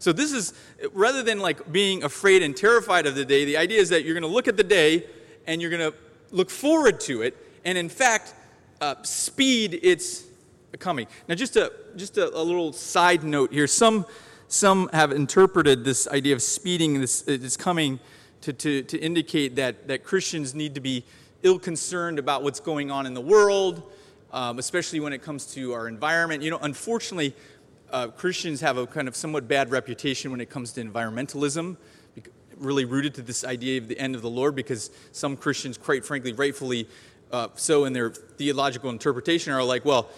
So 0.00 0.12
this 0.12 0.32
is 0.32 0.52
rather 0.92 1.22
than 1.22 1.38
like 1.38 1.70
being 1.70 2.02
afraid 2.02 2.42
and 2.42 2.56
terrified 2.56 3.06
of 3.06 3.14
the 3.14 3.24
day, 3.24 3.44
the 3.44 3.56
idea 3.56 3.80
is 3.80 3.88
that 3.90 4.04
you're 4.04 4.14
going 4.14 4.22
to 4.22 4.34
look 4.34 4.48
at 4.48 4.56
the 4.56 4.64
day 4.64 5.06
and 5.46 5.62
you're 5.62 5.70
going 5.70 5.92
to 5.92 5.96
look 6.32 6.50
forward 6.50 6.98
to 7.00 7.22
it, 7.22 7.36
and 7.64 7.78
in 7.78 7.88
fact, 7.88 8.34
uh, 8.80 8.96
speed 9.02 9.78
its 9.82 10.24
coming. 10.80 11.06
Now, 11.28 11.36
just 11.36 11.56
a 11.56 11.72
just 11.96 12.18
a, 12.18 12.34
a, 12.36 12.42
little 12.42 12.72
side 12.72 13.24
note 13.24 13.52
here. 13.52 13.66
Some 13.66 14.06
some 14.50 14.90
have 14.92 15.12
interpreted 15.12 15.84
this 15.84 16.08
idea 16.08 16.34
of 16.34 16.42
speeding 16.42 17.00
this 17.00 17.22
is 17.22 17.56
coming 17.56 18.00
to, 18.40 18.52
to, 18.52 18.82
to 18.82 18.98
indicate 18.98 19.54
that, 19.54 19.86
that 19.86 20.02
Christians 20.02 20.56
need 20.56 20.74
to 20.74 20.80
be 20.80 21.04
ill 21.44 21.58
concerned 21.58 22.18
about 22.18 22.42
what's 22.42 22.58
going 22.58 22.90
on 22.90 23.06
in 23.06 23.14
the 23.14 23.20
world, 23.20 23.92
um, 24.32 24.58
especially 24.58 24.98
when 24.98 25.12
it 25.12 25.22
comes 25.22 25.46
to 25.54 25.72
our 25.72 25.86
environment. 25.86 26.42
You 26.42 26.50
know, 26.50 26.58
unfortunately, 26.62 27.34
uh, 27.92 28.08
Christians 28.08 28.60
have 28.60 28.76
a 28.76 28.88
kind 28.88 29.06
of 29.06 29.14
somewhat 29.14 29.46
bad 29.46 29.70
reputation 29.70 30.32
when 30.32 30.40
it 30.40 30.50
comes 30.50 30.72
to 30.72 30.84
environmentalism, 30.84 31.76
really 32.56 32.84
rooted 32.84 33.14
to 33.14 33.22
this 33.22 33.44
idea 33.44 33.78
of 33.78 33.86
the 33.86 33.98
end 34.00 34.16
of 34.16 34.22
the 34.22 34.30
Lord, 34.30 34.56
because 34.56 34.90
some 35.12 35.36
Christians, 35.36 35.78
quite 35.78 36.04
frankly, 36.04 36.32
rightfully 36.32 36.88
uh, 37.30 37.48
so 37.54 37.84
in 37.84 37.92
their 37.92 38.10
theological 38.10 38.90
interpretation, 38.90 39.52
are 39.52 39.62
like, 39.62 39.84
well, 39.84 40.10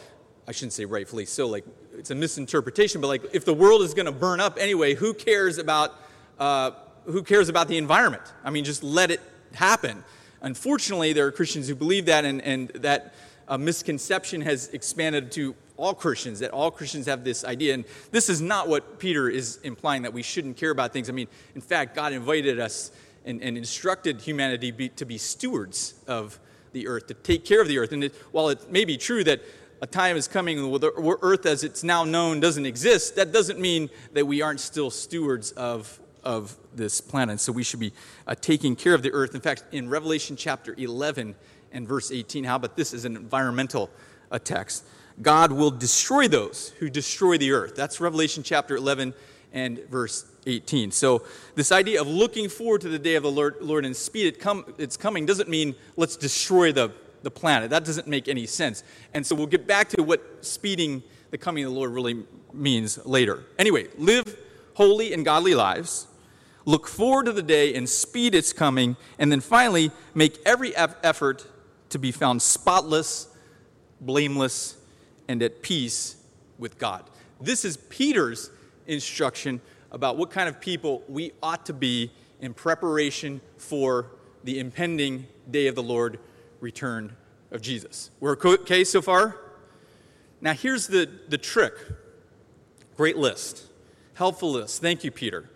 I 0.48 0.52
shouldn't 0.52 0.72
say 0.72 0.86
rightfully 0.86 1.26
so, 1.26 1.48
like 1.48 1.66
it's 2.02 2.10
a 2.10 2.16
misinterpretation, 2.16 3.00
but 3.00 3.06
like 3.06 3.22
if 3.32 3.44
the 3.44 3.54
world 3.54 3.80
is 3.82 3.94
going 3.94 4.06
to 4.06 4.12
burn 4.12 4.40
up 4.40 4.58
anyway, 4.58 4.92
who 4.92 5.14
cares 5.14 5.58
about 5.58 5.94
uh, 6.40 6.72
who 7.04 7.22
cares 7.22 7.48
about 7.48 7.68
the 7.68 7.78
environment? 7.78 8.24
I 8.42 8.50
mean, 8.50 8.64
just 8.64 8.82
let 8.82 9.12
it 9.12 9.20
happen. 9.54 10.02
Unfortunately, 10.40 11.12
there 11.12 11.28
are 11.28 11.30
Christians 11.30 11.68
who 11.68 11.76
believe 11.76 12.06
that, 12.06 12.24
and, 12.24 12.42
and 12.42 12.70
that 12.70 13.14
uh, 13.46 13.56
misconception 13.56 14.40
has 14.40 14.66
expanded 14.70 15.30
to 15.32 15.54
all 15.76 15.94
Christians, 15.94 16.40
that 16.40 16.50
all 16.50 16.72
Christians 16.72 17.06
have 17.06 17.22
this 17.22 17.44
idea. 17.44 17.74
And 17.74 17.84
this 18.10 18.28
is 18.28 18.40
not 18.40 18.66
what 18.66 18.98
Peter 18.98 19.30
is 19.30 19.60
implying, 19.62 20.02
that 20.02 20.12
we 20.12 20.24
shouldn't 20.24 20.56
care 20.56 20.70
about 20.70 20.92
things. 20.92 21.08
I 21.08 21.12
mean, 21.12 21.28
in 21.54 21.60
fact, 21.60 21.94
God 21.94 22.12
invited 22.12 22.58
us 22.58 22.90
and, 23.24 23.40
and 23.40 23.56
instructed 23.56 24.20
humanity 24.20 24.72
be, 24.72 24.88
to 24.88 25.04
be 25.04 25.18
stewards 25.18 25.94
of 26.08 26.40
the 26.72 26.88
earth, 26.88 27.06
to 27.06 27.14
take 27.14 27.44
care 27.44 27.60
of 27.62 27.68
the 27.68 27.78
earth. 27.78 27.92
And 27.92 28.02
it, 28.02 28.14
while 28.32 28.48
it 28.48 28.72
may 28.72 28.84
be 28.84 28.96
true 28.96 29.22
that 29.22 29.40
a 29.82 29.86
time 29.86 30.16
is 30.16 30.28
coming 30.28 30.70
when 30.70 30.80
the 30.80 30.92
earth 31.22 31.44
as 31.44 31.64
it's 31.64 31.82
now 31.82 32.04
known 32.04 32.38
doesn't 32.38 32.66
exist, 32.66 33.16
that 33.16 33.32
doesn't 33.32 33.58
mean 33.58 33.90
that 34.12 34.24
we 34.24 34.40
aren't 34.40 34.60
still 34.60 34.90
stewards 34.90 35.50
of, 35.52 35.98
of 36.22 36.56
this 36.72 37.00
planet. 37.00 37.40
So 37.40 37.50
we 37.50 37.64
should 37.64 37.80
be 37.80 37.92
uh, 38.28 38.36
taking 38.36 38.76
care 38.76 38.94
of 38.94 39.02
the 39.02 39.12
earth. 39.12 39.34
In 39.34 39.40
fact, 39.40 39.64
in 39.72 39.88
Revelation 39.90 40.36
chapter 40.36 40.72
11 40.78 41.34
and 41.72 41.88
verse 41.88 42.12
18, 42.12 42.44
how 42.44 42.56
about 42.56 42.76
this 42.76 42.94
is 42.94 43.04
an 43.04 43.16
environmental 43.16 43.90
uh, 44.30 44.38
text? 44.38 44.84
God 45.20 45.50
will 45.50 45.72
destroy 45.72 46.28
those 46.28 46.68
who 46.78 46.88
destroy 46.88 47.36
the 47.36 47.50
earth. 47.50 47.74
That's 47.74 48.00
Revelation 48.00 48.44
chapter 48.44 48.76
11 48.76 49.12
and 49.52 49.80
verse 49.90 50.24
18. 50.46 50.92
So, 50.92 51.24
this 51.56 51.72
idea 51.72 52.00
of 52.00 52.06
looking 52.06 52.48
forward 52.48 52.82
to 52.82 52.88
the 52.88 53.00
day 53.00 53.16
of 53.16 53.24
the 53.24 53.30
Lord, 53.30 53.56
Lord 53.60 53.84
and 53.84 53.94
speed 53.96 54.28
it 54.28 54.38
come, 54.38 54.64
it's 54.78 54.96
coming 54.96 55.26
doesn't 55.26 55.48
mean 55.48 55.74
let's 55.96 56.16
destroy 56.16 56.72
the 56.72 56.92
the 57.22 57.30
planet. 57.30 57.70
That 57.70 57.84
doesn't 57.84 58.06
make 58.06 58.28
any 58.28 58.46
sense. 58.46 58.82
And 59.14 59.26
so 59.26 59.34
we'll 59.34 59.46
get 59.46 59.66
back 59.66 59.88
to 59.90 60.02
what 60.02 60.44
speeding 60.44 61.02
the 61.30 61.38
coming 61.38 61.64
of 61.64 61.72
the 61.72 61.78
Lord 61.78 61.92
really 61.92 62.24
means 62.52 63.04
later. 63.06 63.44
Anyway, 63.58 63.88
live 63.96 64.36
holy 64.74 65.12
and 65.12 65.24
godly 65.24 65.54
lives, 65.54 66.06
look 66.64 66.86
forward 66.86 67.26
to 67.26 67.32
the 67.32 67.42
day 67.42 67.74
and 67.74 67.88
speed 67.88 68.34
its 68.34 68.52
coming, 68.52 68.96
and 69.18 69.30
then 69.30 69.40
finally 69.40 69.90
make 70.14 70.38
every 70.46 70.74
effort 70.76 71.46
to 71.90 71.98
be 71.98 72.12
found 72.12 72.40
spotless, 72.40 73.28
blameless, 74.00 74.76
and 75.28 75.42
at 75.42 75.62
peace 75.62 76.16
with 76.58 76.78
God. 76.78 77.04
This 77.40 77.64
is 77.64 77.76
Peter's 77.76 78.50
instruction 78.86 79.60
about 79.90 80.16
what 80.16 80.30
kind 80.30 80.48
of 80.48 80.60
people 80.60 81.02
we 81.08 81.32
ought 81.42 81.66
to 81.66 81.72
be 81.72 82.10
in 82.40 82.54
preparation 82.54 83.40
for 83.56 84.06
the 84.44 84.58
impending 84.58 85.26
day 85.50 85.66
of 85.66 85.74
the 85.74 85.82
Lord 85.82 86.18
return 86.62 87.16
of 87.50 87.60
Jesus. 87.60 88.10
We're 88.20 88.38
okay 88.42 88.84
so 88.84 89.02
far? 89.02 89.36
Now, 90.40 90.54
here's 90.54 90.86
the, 90.86 91.10
the 91.28 91.38
trick 91.38 91.74
great 92.96 93.16
list, 93.16 93.66
helpful 94.14 94.52
list. 94.52 94.80
Thank 94.80 95.02
you, 95.02 95.10
Peter. 95.10 95.50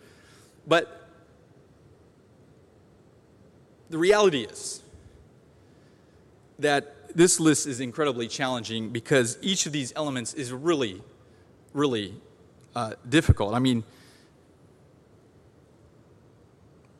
But 0.66 1.08
the 3.88 3.98
reality 3.98 4.42
is 4.42 4.82
that 6.58 7.14
this 7.14 7.38
list 7.38 7.66
is 7.66 7.80
incredibly 7.80 8.26
challenging 8.26 8.90
because 8.90 9.38
each 9.42 9.66
of 9.66 9.72
these 9.72 9.92
elements 9.96 10.34
is 10.34 10.52
really, 10.52 11.02
really 11.72 12.14
uh, 12.74 12.94
difficult. 13.08 13.54
I 13.54 13.58
mean, 13.58 13.84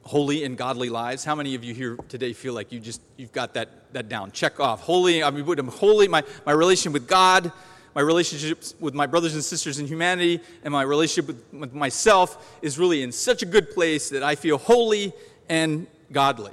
holy 0.06 0.44
and 0.44 0.56
godly 0.56 0.88
lives. 0.88 1.24
How 1.24 1.34
many 1.34 1.54
of 1.54 1.64
you 1.64 1.74
here 1.74 1.96
today 2.08 2.32
feel 2.32 2.54
like 2.54 2.70
you 2.70 2.78
just 2.78 3.02
you've 3.16 3.32
got 3.32 3.54
that 3.54 3.92
that 3.92 4.08
down? 4.08 4.30
Check 4.30 4.60
off. 4.60 4.80
Holy, 4.80 5.22
I 5.22 5.30
mean, 5.30 5.46
I'm 5.58 5.68
holy. 5.68 6.08
My 6.08 6.22
my 6.46 6.52
relationship 6.52 6.92
with 6.92 7.08
God, 7.08 7.52
my 7.94 8.00
relationships 8.00 8.74
with 8.78 8.94
my 8.94 9.06
brothers 9.06 9.34
and 9.34 9.42
sisters 9.42 9.78
in 9.78 9.86
humanity, 9.86 10.40
and 10.62 10.72
my 10.72 10.82
relationship 10.82 11.26
with, 11.26 11.44
with 11.52 11.74
myself 11.74 12.56
is 12.62 12.78
really 12.78 13.02
in 13.02 13.10
such 13.10 13.42
a 13.42 13.46
good 13.46 13.70
place 13.72 14.08
that 14.10 14.22
I 14.22 14.36
feel 14.36 14.58
holy 14.58 15.12
and 15.48 15.86
godly. 16.12 16.52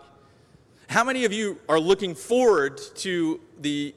How 0.88 1.04
many 1.04 1.26
of 1.26 1.32
you 1.32 1.60
are 1.70 1.80
looking 1.80 2.16
forward 2.16 2.82
to 2.96 3.40
the 3.60 3.94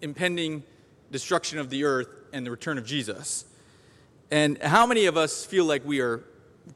impending 0.00 0.62
destruction 1.10 1.58
of 1.58 1.70
the 1.70 1.84
earth 1.84 2.08
and 2.32 2.46
the 2.46 2.50
return 2.50 2.78
of 2.78 2.84
Jesus? 2.86 3.46
And 4.30 4.58
how 4.62 4.86
many 4.86 5.06
of 5.06 5.16
us 5.16 5.44
feel 5.44 5.64
like 5.64 5.84
we 5.84 6.00
are 6.00 6.22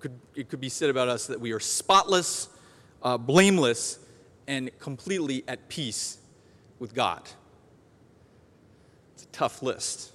could, 0.01 0.19
it 0.35 0.49
could 0.49 0.61
be 0.61 0.69
said 0.69 0.91
about 0.91 1.09
us 1.09 1.27
that 1.27 1.41
we 1.41 1.53
are 1.53 1.61
spotless, 1.61 2.49
uh, 3.03 3.19
blameless, 3.19 3.99
and 4.47 4.71
completely 4.79 5.45
at 5.49 5.69
peace 5.69 6.19
with 6.79 6.95
God. 6.95 7.23
It's 9.15 9.25
a 9.25 9.29
tough 9.29 9.63
list. 9.63 10.13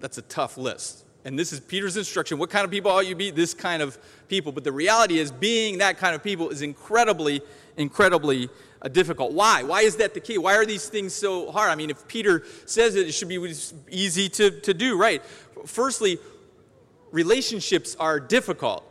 That's 0.00 0.18
a 0.18 0.22
tough 0.22 0.56
list. 0.58 1.04
And 1.24 1.38
this 1.38 1.52
is 1.52 1.60
Peter's 1.60 1.96
instruction. 1.96 2.38
What 2.38 2.50
kind 2.50 2.64
of 2.64 2.70
people 2.70 2.90
ought 2.90 3.06
you 3.06 3.14
be? 3.14 3.30
This 3.30 3.54
kind 3.54 3.80
of 3.80 3.96
people. 4.28 4.50
But 4.50 4.64
the 4.64 4.72
reality 4.72 5.18
is, 5.18 5.30
being 5.30 5.78
that 5.78 5.96
kind 5.96 6.14
of 6.14 6.22
people 6.22 6.50
is 6.50 6.62
incredibly, 6.62 7.40
incredibly 7.76 8.48
uh, 8.80 8.88
difficult. 8.88 9.32
Why? 9.32 9.62
Why 9.62 9.82
is 9.82 9.96
that 9.96 10.14
the 10.14 10.20
key? 10.20 10.38
Why 10.38 10.56
are 10.56 10.66
these 10.66 10.88
things 10.88 11.14
so 11.14 11.52
hard? 11.52 11.70
I 11.70 11.76
mean, 11.76 11.90
if 11.90 12.08
Peter 12.08 12.44
says 12.66 12.96
it, 12.96 13.06
it 13.06 13.12
should 13.12 13.28
be 13.28 13.54
easy 13.88 14.28
to, 14.30 14.50
to 14.50 14.74
do, 14.74 14.98
right? 14.98 15.24
Firstly, 15.64 16.18
relationships 17.12 17.94
are 18.00 18.18
difficult 18.18 18.84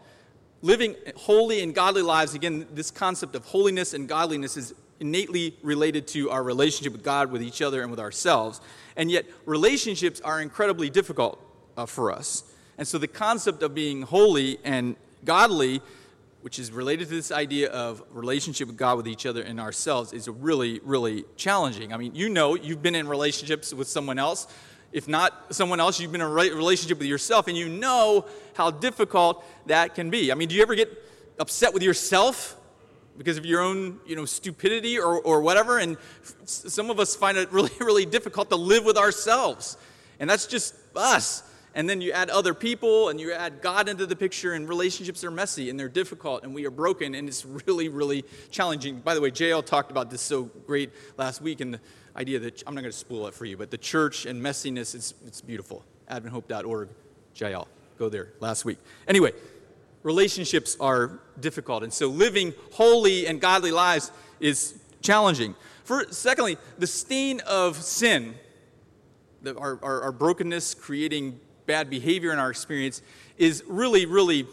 living 0.61 0.95
holy 1.15 1.61
and 1.61 1.73
godly 1.73 2.01
lives, 2.01 2.33
again, 2.33 2.67
this 2.73 2.91
concept 2.91 3.35
of 3.35 3.45
holiness 3.45 3.93
and 3.93 4.07
godliness 4.07 4.57
is 4.57 4.73
innately 4.99 5.57
related 5.63 6.07
to 6.07 6.29
our 6.29 6.43
relationship 6.43 6.93
with 6.93 7.03
God, 7.03 7.31
with 7.31 7.41
each 7.41 7.61
other, 7.61 7.81
and 7.81 7.89
with 7.89 7.99
ourselves. 7.99 8.61
And 8.95 9.09
yet, 9.09 9.25
relationships 9.45 10.21
are 10.21 10.39
incredibly 10.41 10.89
difficult 10.89 11.39
uh, 11.75 11.85
for 11.85 12.11
us. 12.11 12.43
And 12.77 12.87
so, 12.87 12.97
the 12.97 13.07
concept 13.07 13.63
of 13.63 13.73
being 13.73 14.03
holy 14.03 14.59
and 14.63 14.95
godly, 15.25 15.81
which 16.41 16.59
is 16.59 16.71
related 16.71 17.07
to 17.09 17.15
this 17.15 17.31
idea 17.31 17.69
of 17.69 18.03
relationship 18.11 18.67
with 18.67 18.77
God, 18.77 18.97
with 18.97 19.07
each 19.07 19.25
other, 19.25 19.41
and 19.41 19.59
ourselves, 19.59 20.13
is 20.13 20.27
really, 20.29 20.79
really 20.83 21.25
challenging. 21.35 21.93
I 21.93 21.97
mean, 21.97 22.13
you 22.15 22.29
know, 22.29 22.55
you've 22.55 22.81
been 22.81 22.95
in 22.95 23.07
relationships 23.07 23.73
with 23.73 23.87
someone 23.87 24.19
else 24.19 24.47
if 24.91 25.07
not 25.07 25.53
someone 25.55 25.79
else, 25.79 25.99
you've 25.99 26.11
been 26.11 26.21
in 26.21 26.27
a 26.27 26.29
relationship 26.29 26.99
with 26.99 27.07
yourself, 27.07 27.47
and 27.47 27.57
you 27.57 27.69
know 27.69 28.25
how 28.55 28.71
difficult 28.71 29.43
that 29.67 29.95
can 29.95 30.09
be. 30.09 30.31
I 30.31 30.35
mean, 30.35 30.49
do 30.49 30.55
you 30.55 30.61
ever 30.61 30.75
get 30.75 30.91
upset 31.39 31.73
with 31.73 31.83
yourself 31.83 32.57
because 33.17 33.37
of 33.37 33.45
your 33.45 33.61
own, 33.61 33.99
you 34.05 34.15
know, 34.15 34.25
stupidity 34.25 34.99
or, 34.99 35.19
or 35.21 35.41
whatever? 35.41 35.77
And 35.77 35.97
some 36.45 36.89
of 36.89 36.99
us 36.99 37.15
find 37.15 37.37
it 37.37 37.51
really, 37.53 37.71
really 37.79 38.05
difficult 38.05 38.49
to 38.49 38.55
live 38.55 38.85
with 38.85 38.97
ourselves. 38.97 39.77
And 40.19 40.29
that's 40.29 40.45
just 40.45 40.75
us. 40.95 41.43
And 41.73 41.89
then 41.89 42.01
you 42.01 42.11
add 42.11 42.29
other 42.29 42.53
people 42.53 43.07
and 43.07 43.19
you 43.19 43.31
add 43.31 43.61
God 43.61 43.87
into 43.87 44.05
the 44.05 44.15
picture, 44.15 44.53
and 44.53 44.67
relationships 44.67 45.23
are 45.23 45.31
messy 45.31 45.69
and 45.69 45.79
they're 45.79 45.87
difficult 45.87 46.43
and 46.43 46.53
we 46.53 46.65
are 46.65 46.71
broken, 46.71 47.15
and 47.15 47.29
it's 47.29 47.45
really, 47.45 47.87
really 47.87 48.25
challenging. 48.49 48.99
By 48.99 49.15
the 49.15 49.21
way, 49.21 49.31
Jael 49.33 49.63
talked 49.63 49.89
about 49.89 50.09
this 50.09 50.21
so 50.21 50.43
great 50.43 50.91
last 51.17 51.41
week 51.41 51.61
in 51.61 51.71
the 51.71 51.79
idea 52.15 52.39
that 52.39 52.63
I'm 52.67 52.75
not 52.75 52.81
going 52.81 52.91
to 52.91 52.97
spoil 52.97 53.27
it 53.27 53.33
for 53.33 53.45
you, 53.45 53.57
but 53.57 53.71
the 53.71 53.77
church 53.77 54.25
and 54.25 54.41
messiness, 54.41 54.95
it's, 54.95 55.13
it's 55.25 55.41
beautiful. 55.41 55.83
AdventHope.org, 56.09 56.89
Jael. 57.35 57.67
Go 57.97 58.09
there 58.09 58.33
last 58.39 58.65
week. 58.65 58.79
Anyway, 59.07 59.31
relationships 60.03 60.75
are 60.79 61.19
difficult, 61.39 61.83
and 61.83 61.93
so 61.93 62.07
living 62.07 62.53
holy 62.73 63.27
and 63.27 63.39
godly 63.39 63.71
lives 63.71 64.11
is 64.39 64.79
challenging. 65.01 65.55
For, 65.83 66.05
secondly, 66.11 66.57
the 66.77 66.87
stain 66.87 67.41
of 67.41 67.75
sin, 67.77 68.35
the, 69.41 69.57
our, 69.57 69.79
our, 69.81 70.01
our 70.03 70.11
brokenness 70.11 70.73
creating 70.73 71.39
bad 71.65 71.89
behavior 71.89 72.33
in 72.33 72.39
our 72.39 72.49
experience, 72.49 73.01
is 73.37 73.63
really, 73.67 74.05
really, 74.05 74.47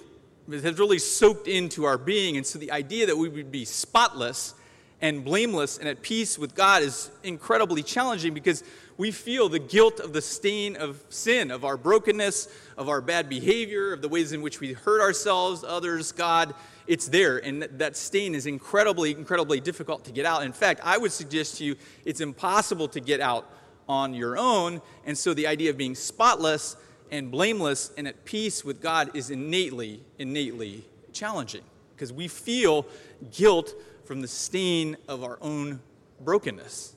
has 0.50 0.78
really 0.78 0.98
soaked 0.98 1.48
into 1.48 1.84
our 1.84 1.98
being. 1.98 2.36
And 2.36 2.46
so 2.46 2.58
the 2.58 2.72
idea 2.72 3.06
that 3.06 3.16
we 3.16 3.28
would 3.28 3.50
be 3.50 3.64
spotless 3.64 4.54
and 5.00 5.24
blameless 5.24 5.78
and 5.78 5.88
at 5.88 6.02
peace 6.02 6.38
with 6.38 6.54
God 6.54 6.82
is 6.82 7.10
incredibly 7.22 7.82
challenging 7.82 8.34
because 8.34 8.64
we 8.96 9.12
feel 9.12 9.48
the 9.48 9.60
guilt 9.60 10.00
of 10.00 10.12
the 10.12 10.20
stain 10.20 10.74
of 10.76 11.02
sin, 11.08 11.52
of 11.52 11.64
our 11.64 11.76
brokenness, 11.76 12.48
of 12.76 12.88
our 12.88 13.00
bad 13.00 13.28
behavior, 13.28 13.92
of 13.92 14.02
the 14.02 14.08
ways 14.08 14.32
in 14.32 14.42
which 14.42 14.58
we 14.58 14.72
hurt 14.72 15.00
ourselves, 15.00 15.62
others, 15.62 16.10
God. 16.10 16.54
It's 16.88 17.06
there, 17.06 17.38
and 17.38 17.62
that 17.62 17.96
stain 17.96 18.34
is 18.34 18.46
incredibly, 18.46 19.12
incredibly 19.12 19.60
difficult 19.60 20.04
to 20.06 20.10
get 20.10 20.26
out. 20.26 20.42
In 20.42 20.52
fact, 20.52 20.80
I 20.82 20.98
would 20.98 21.12
suggest 21.12 21.58
to 21.58 21.64
you 21.64 21.76
it's 22.04 22.20
impossible 22.20 22.88
to 22.88 23.00
get 23.00 23.20
out 23.20 23.48
on 23.88 24.14
your 24.14 24.36
own. 24.36 24.80
And 25.04 25.16
so 25.16 25.32
the 25.32 25.46
idea 25.46 25.70
of 25.70 25.76
being 25.76 25.94
spotless 25.94 26.76
and 27.10 27.30
blameless 27.30 27.92
and 27.96 28.08
at 28.08 28.24
peace 28.24 28.64
with 28.64 28.82
God 28.82 29.14
is 29.14 29.30
innately, 29.30 30.02
innately 30.18 30.84
challenging 31.12 31.62
because 31.94 32.12
we 32.12 32.28
feel 32.28 32.86
guilt 33.32 33.74
from 34.08 34.22
the 34.22 34.26
stain 34.26 34.96
of 35.06 35.22
our 35.22 35.36
own 35.42 35.80
brokenness. 36.24 36.94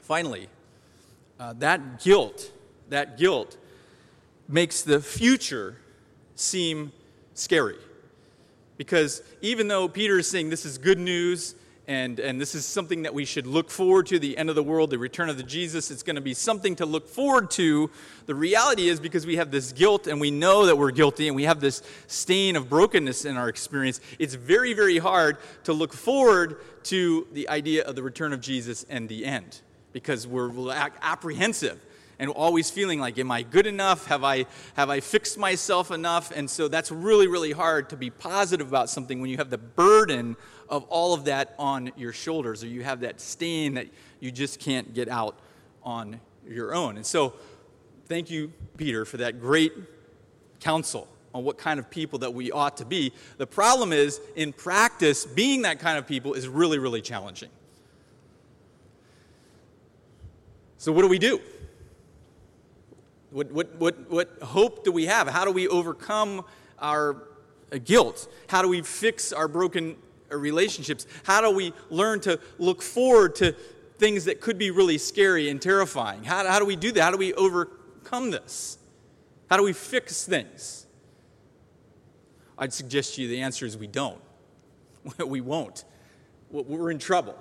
Finally, 0.00 0.48
uh, 1.38 1.52
that 1.58 2.02
guilt, 2.02 2.50
that 2.88 3.18
guilt 3.18 3.58
makes 4.48 4.80
the 4.80 5.00
future 5.00 5.76
seem 6.34 6.90
scary. 7.34 7.76
Because 8.78 9.22
even 9.42 9.68
though 9.68 9.86
Peter 9.86 10.18
is 10.18 10.30
saying 10.30 10.48
this 10.48 10.64
is 10.64 10.78
good 10.78 10.98
news, 10.98 11.54
and, 11.88 12.20
and 12.20 12.38
this 12.38 12.54
is 12.54 12.66
something 12.66 13.02
that 13.02 13.14
we 13.14 13.24
should 13.24 13.46
look 13.46 13.70
forward 13.70 14.08
to 14.08 14.18
the 14.18 14.36
end 14.36 14.50
of 14.50 14.54
the 14.54 14.62
world, 14.62 14.90
the 14.90 14.98
return 14.98 15.30
of 15.30 15.38
the 15.38 15.42
Jesus. 15.42 15.90
It's 15.90 16.02
going 16.02 16.16
to 16.16 16.22
be 16.22 16.34
something 16.34 16.76
to 16.76 16.84
look 16.84 17.08
forward 17.08 17.50
to. 17.52 17.90
The 18.26 18.34
reality 18.34 18.88
is 18.88 19.00
because 19.00 19.24
we 19.24 19.36
have 19.36 19.50
this 19.50 19.72
guilt 19.72 20.06
and 20.06 20.20
we 20.20 20.30
know 20.30 20.66
that 20.66 20.76
we're 20.76 20.90
guilty 20.90 21.28
and 21.28 21.34
we 21.34 21.44
have 21.44 21.60
this 21.60 21.82
stain 22.06 22.56
of 22.56 22.68
brokenness 22.68 23.24
in 23.24 23.38
our 23.38 23.48
experience, 23.48 24.02
it's 24.18 24.34
very, 24.34 24.74
very 24.74 24.98
hard 24.98 25.38
to 25.64 25.72
look 25.72 25.94
forward 25.94 26.58
to 26.84 27.26
the 27.32 27.48
idea 27.48 27.84
of 27.84 27.96
the 27.96 28.02
return 28.02 28.34
of 28.34 28.42
Jesus 28.42 28.84
and 28.90 29.08
the 29.08 29.24
end 29.24 29.62
because 29.94 30.26
we're 30.26 30.50
apprehensive 31.00 31.82
and 32.18 32.30
always 32.30 32.70
feeling 32.70 33.00
like, 33.00 33.18
am 33.18 33.30
I 33.30 33.42
good 33.42 33.66
enough? 33.66 34.06
Have 34.06 34.24
I, 34.24 34.46
have 34.74 34.90
I 34.90 35.00
fixed 35.00 35.38
myself 35.38 35.90
enough? 35.90 36.32
And 36.34 36.50
so 36.50 36.68
that's 36.68 36.90
really, 36.90 37.28
really 37.28 37.52
hard 37.52 37.90
to 37.90 37.96
be 37.96 38.10
positive 38.10 38.68
about 38.68 38.90
something 38.90 39.20
when 39.20 39.30
you 39.30 39.36
have 39.36 39.50
the 39.50 39.58
burden 39.58 40.36
of 40.68 40.84
all 40.84 41.14
of 41.14 41.24
that 41.24 41.54
on 41.58 41.92
your 41.96 42.12
shoulders, 42.12 42.62
or 42.62 42.66
you 42.66 42.82
have 42.82 43.00
that 43.00 43.20
stain 43.20 43.74
that 43.74 43.86
you 44.20 44.30
just 44.30 44.60
can't 44.60 44.94
get 44.94 45.08
out 45.08 45.38
on 45.82 46.20
your 46.48 46.74
own. 46.74 46.96
And 46.96 47.06
so, 47.06 47.34
thank 48.06 48.30
you, 48.30 48.52
Peter, 48.76 49.04
for 49.04 49.18
that 49.18 49.40
great 49.40 49.72
counsel 50.60 51.08
on 51.34 51.44
what 51.44 51.58
kind 51.58 51.78
of 51.78 51.90
people 51.90 52.18
that 52.20 52.32
we 52.32 52.50
ought 52.50 52.76
to 52.78 52.84
be. 52.84 53.12
The 53.36 53.46
problem 53.46 53.92
is, 53.92 54.20
in 54.36 54.52
practice, 54.52 55.24
being 55.24 55.62
that 55.62 55.78
kind 55.78 55.98
of 55.98 56.06
people 56.06 56.34
is 56.34 56.48
really, 56.48 56.78
really 56.78 57.02
challenging. 57.02 57.50
So, 60.78 60.92
what 60.92 61.02
do 61.02 61.08
we 61.08 61.18
do? 61.18 61.40
What, 63.30 63.52
what, 63.52 63.74
what, 63.76 64.10
what 64.10 64.38
hope 64.42 64.84
do 64.84 64.92
we 64.92 65.06
have? 65.06 65.28
How 65.28 65.44
do 65.44 65.50
we 65.50 65.68
overcome 65.68 66.44
our 66.78 67.24
guilt? 67.84 68.28
How 68.48 68.62
do 68.62 68.68
we 68.68 68.80
fix 68.82 69.32
our 69.32 69.48
broken 69.48 69.96
relationships? 70.30 71.06
How 71.24 71.40
do 71.40 71.50
we 71.50 71.72
learn 71.90 72.20
to 72.20 72.38
look 72.58 72.82
forward 72.82 73.34
to 73.36 73.54
things 73.98 74.26
that 74.26 74.40
could 74.40 74.58
be 74.58 74.70
really 74.70 74.98
scary 74.98 75.48
and 75.48 75.60
terrifying? 75.60 76.24
How, 76.24 76.46
how 76.46 76.58
do 76.58 76.64
we 76.64 76.76
do 76.76 76.92
that? 76.92 77.02
How 77.02 77.10
do 77.10 77.18
we 77.18 77.34
overcome 77.34 78.30
this? 78.30 78.78
How 79.48 79.56
do 79.56 79.62
we 79.62 79.72
fix 79.72 80.24
things? 80.24 80.86
I'd 82.58 82.72
suggest 82.72 83.14
to 83.14 83.22
you 83.22 83.28
the 83.28 83.40
answer 83.40 83.64
is 83.66 83.76
we 83.76 83.86
don't. 83.86 84.20
we 85.26 85.40
won't. 85.40 85.84
We're 86.50 86.90
in 86.90 86.98
trouble. 86.98 87.36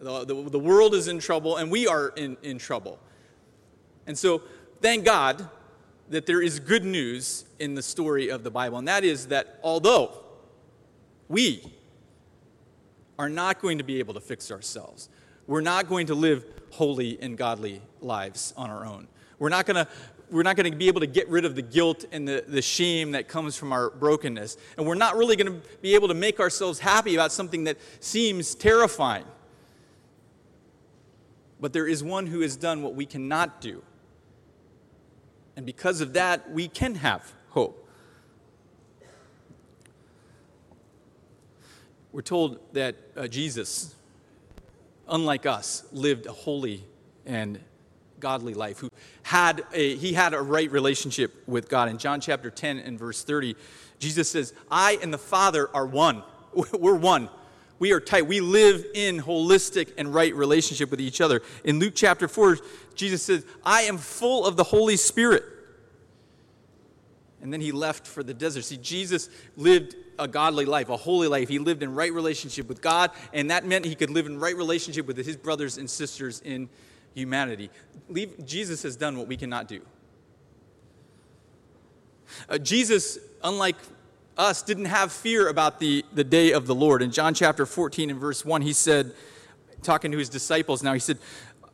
The, 0.00 0.24
the, 0.24 0.50
the 0.50 0.58
world 0.58 0.94
is 0.94 1.08
in 1.08 1.18
trouble, 1.18 1.56
and 1.56 1.70
we 1.70 1.86
are 1.86 2.08
in, 2.08 2.36
in 2.42 2.58
trouble. 2.58 2.98
And 4.06 4.18
so, 4.18 4.42
thank 4.80 5.04
God 5.04 5.48
that 6.10 6.26
there 6.26 6.42
is 6.42 6.60
good 6.60 6.84
news 6.84 7.44
in 7.58 7.74
the 7.74 7.82
story 7.82 8.28
of 8.28 8.42
the 8.42 8.50
Bible, 8.50 8.78
and 8.78 8.88
that 8.88 9.04
is 9.04 9.28
that 9.28 9.58
although 9.62 10.12
we 11.28 11.72
are 13.18 13.28
not 13.28 13.60
going 13.60 13.78
to 13.78 13.84
be 13.84 13.98
able 13.98 14.14
to 14.14 14.20
fix 14.20 14.50
ourselves. 14.50 15.08
We're 15.46 15.60
not 15.60 15.88
going 15.88 16.06
to 16.08 16.14
live 16.14 16.44
holy 16.70 17.18
and 17.20 17.36
godly 17.36 17.82
lives 18.00 18.54
on 18.56 18.70
our 18.70 18.84
own. 18.84 19.08
We're 19.38 19.50
not 19.50 19.66
going 19.66 19.84
to 19.84 19.88
we're 20.30 20.42
not 20.42 20.56
going 20.56 20.70
to 20.70 20.76
be 20.76 20.88
able 20.88 21.00
to 21.00 21.06
get 21.06 21.28
rid 21.28 21.44
of 21.44 21.54
the 21.54 21.62
guilt 21.62 22.06
and 22.10 22.26
the, 22.26 22.44
the 22.48 22.62
shame 22.62 23.12
that 23.12 23.28
comes 23.28 23.56
from 23.56 23.72
our 23.72 23.90
brokenness. 23.90 24.56
And 24.76 24.86
we're 24.86 24.94
not 24.94 25.16
really 25.16 25.36
going 25.36 25.60
to 25.60 25.68
be 25.80 25.94
able 25.94 26.08
to 26.08 26.14
make 26.14 26.40
ourselves 26.40 26.78
happy 26.78 27.14
about 27.14 27.30
something 27.30 27.64
that 27.64 27.76
seems 28.00 28.54
terrifying. 28.54 29.26
But 31.60 31.72
there 31.72 31.86
is 31.86 32.02
one 32.02 32.26
who 32.26 32.40
has 32.40 32.56
done 32.56 32.82
what 32.82 32.94
we 32.94 33.06
cannot 33.06 33.60
do. 33.60 33.82
And 35.56 35.64
because 35.64 36.00
of 36.00 36.14
that, 36.14 36.50
we 36.50 36.68
can 36.68 36.96
have 36.96 37.32
hope. 37.50 37.83
We're 42.14 42.22
told 42.22 42.60
that 42.74 42.94
uh, 43.16 43.26
Jesus, 43.26 43.92
unlike 45.08 45.46
us, 45.46 45.82
lived 45.90 46.26
a 46.26 46.32
holy 46.32 46.84
and 47.26 47.58
godly 48.20 48.54
life, 48.54 48.78
who 48.78 48.88
had 49.24 49.64
a, 49.72 49.96
he 49.96 50.12
had 50.12 50.32
a 50.32 50.40
right 50.40 50.70
relationship 50.70 51.34
with 51.48 51.68
God. 51.68 51.88
In 51.88 51.98
John 51.98 52.20
chapter 52.20 52.52
10 52.52 52.78
and 52.78 52.96
verse 52.96 53.24
30, 53.24 53.56
Jesus 53.98 54.30
says, 54.30 54.54
I 54.70 54.96
and 55.02 55.12
the 55.12 55.18
Father 55.18 55.68
are 55.74 55.86
one. 55.86 56.22
We're 56.72 56.94
one. 56.94 57.30
We 57.80 57.90
are 57.90 57.98
tight. 57.98 58.28
We 58.28 58.40
live 58.40 58.86
in 58.94 59.20
holistic 59.20 59.92
and 59.98 60.14
right 60.14 60.32
relationship 60.36 60.92
with 60.92 61.00
each 61.00 61.20
other. 61.20 61.42
In 61.64 61.80
Luke 61.80 61.94
chapter 61.96 62.28
4, 62.28 62.58
Jesus 62.94 63.24
says, 63.24 63.44
I 63.64 63.82
am 63.82 63.98
full 63.98 64.46
of 64.46 64.56
the 64.56 64.62
Holy 64.62 64.96
Spirit. 64.96 65.42
And 67.42 67.52
then 67.52 67.60
he 67.60 67.72
left 67.72 68.06
for 68.06 68.22
the 68.22 68.34
desert. 68.34 68.66
See, 68.66 68.76
Jesus 68.76 69.28
lived 69.56 69.96
a 70.18 70.28
godly 70.28 70.64
life, 70.64 70.88
a 70.88 70.96
holy 70.96 71.28
life. 71.28 71.48
He 71.48 71.58
lived 71.58 71.82
in 71.82 71.94
right 71.94 72.12
relationship 72.12 72.68
with 72.68 72.80
God, 72.80 73.10
and 73.32 73.50
that 73.50 73.64
meant 73.64 73.84
he 73.84 73.94
could 73.94 74.10
live 74.10 74.26
in 74.26 74.38
right 74.38 74.56
relationship 74.56 75.06
with 75.06 75.16
his 75.16 75.36
brothers 75.36 75.78
and 75.78 75.88
sisters 75.88 76.40
in 76.44 76.68
humanity. 77.14 77.70
Jesus 78.44 78.82
has 78.82 78.96
done 78.96 79.16
what 79.18 79.28
we 79.28 79.36
cannot 79.36 79.68
do. 79.68 79.80
Uh, 82.48 82.58
Jesus, 82.58 83.18
unlike 83.42 83.76
us, 84.36 84.62
didn't 84.62 84.86
have 84.86 85.12
fear 85.12 85.48
about 85.48 85.78
the, 85.78 86.04
the 86.12 86.24
day 86.24 86.52
of 86.52 86.66
the 86.66 86.74
Lord. 86.74 87.02
In 87.02 87.10
John 87.10 87.34
chapter 87.34 87.66
14 87.66 88.10
and 88.10 88.18
verse 88.18 88.44
1, 88.44 88.62
he 88.62 88.72
said, 88.72 89.12
talking 89.82 90.10
to 90.10 90.18
his 90.18 90.28
disciples 90.28 90.82
now, 90.82 90.92
he 90.92 90.98
said, 90.98 91.18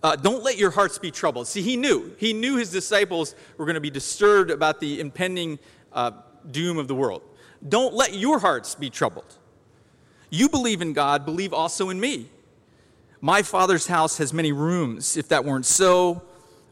uh, 0.03 0.17
Don't 0.17 0.43
let 0.43 0.59
your 0.59 0.71
hearts 0.71 0.99
be 0.99 1.11
troubled. 1.11 1.47
See, 1.47 1.63
he 1.63 1.77
knew. 1.77 2.15
He 2.19 2.33
knew 2.33 2.57
his 2.57 2.71
disciples 2.71 3.35
were 3.57 3.65
going 3.65 3.75
to 3.75 3.81
be 3.81 3.91
disturbed 3.91 4.51
about 4.51 4.81
the 4.81 5.01
impending 5.01 5.59
uh, 5.93 6.13
doom 6.51 6.79
of 6.79 6.89
the 6.89 6.95
world. 6.95 7.23
Don't 7.67 7.95
let 7.95 8.15
your 8.15 8.39
hearts 8.39 8.75
be 8.75 8.91
troubled. 8.91 9.37
You 10.31 10.49
believe 10.49 10.81
in 10.81 10.93
God, 10.93 11.25
believe 11.25 11.53
also 11.53 11.91
in 11.91 12.01
me. 12.01 12.31
My 13.21 13.43
Father's 13.43 13.87
house 13.87 14.19
has 14.19 14.33
many 14.33 14.53
rooms. 14.53 15.17
If 15.17 15.29
that 15.29 15.45
weren't 15.45 15.67
so, 15.67 16.23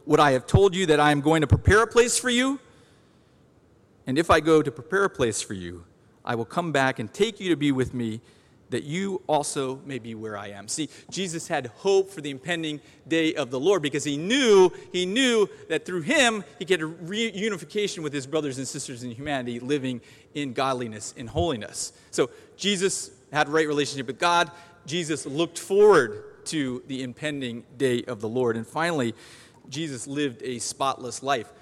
would 0.07 0.21
I 0.21 0.33
have 0.33 0.47
told 0.47 0.75
you 0.75 0.87
that 0.87 1.01
I 1.01 1.11
am 1.11 1.21
going 1.21 1.43
to 1.43 1.47
prepare 1.47 1.83
a 1.83 1.87
place 1.87 2.19
for 2.19 2.31
you? 2.31 2.59
And 4.07 4.17
if 4.17 4.31
I 4.31 4.41
go 4.41 4.63
to 4.63 4.71
prepare 4.71 5.05
a 5.05 5.11
place 5.11 5.43
for 5.43 5.53
you, 5.53 5.85
I 6.25 6.35
will 6.35 6.47
come 6.47 6.73
back 6.73 6.99
and 6.99 7.13
take 7.13 7.41
you 7.41 7.51
to 7.51 7.57
be 7.57 7.73
with 7.73 7.93
me 7.93 8.23
that 8.71 8.85
you 8.85 9.23
also 9.27 9.81
may 9.85 9.99
be 9.99 10.15
where 10.15 10.37
I 10.37 10.49
am. 10.49 10.69
See, 10.69 10.89
Jesus 11.11 11.49
had 11.49 11.67
hope 11.69 12.11
for 12.11 12.21
the 12.21 12.31
impending 12.31 12.81
day 13.07 13.35
of 13.35 13.51
the 13.51 13.61
Lord 13.61 13.83
because 13.83 14.05
he 14.05 14.17
knew, 14.17 14.71
he 14.93 15.07
knew 15.07 15.49
that 15.69 15.85
through 15.87 16.03
him 16.03 16.45
he 16.59 16.65
could 16.65 16.69
get 16.69 16.83
a 16.83 16.89
reunification 16.89 18.03
with 18.03 18.13
his 18.13 18.27
brothers 18.27 18.59
and 18.59 18.69
sisters 18.69 19.03
in 19.03 19.11
humanity 19.11 19.61
living 19.61 20.01
in 20.35 20.53
godliness 20.53 21.15
in 21.17 21.27
holiness. 21.27 21.93
So 22.11 22.31
Jesus 22.57 23.11
had 23.33 23.49
a 23.49 23.51
right 23.51 23.67
relationship 23.67 24.07
with 24.07 24.19
God. 24.19 24.51
Jesus 24.87 25.27
looked 25.27 25.59
forward 25.59 26.45
to 26.47 26.83
the 26.87 27.03
impending 27.03 27.65
day 27.77 28.03
of 28.05 28.21
the 28.21 28.29
Lord. 28.29 28.57
And 28.57 28.67
finally, 28.67 29.15
Jesus 29.69 30.07
lived 30.07 30.43
a 30.43 30.59
spotless 30.59 31.23
life. 31.23 31.53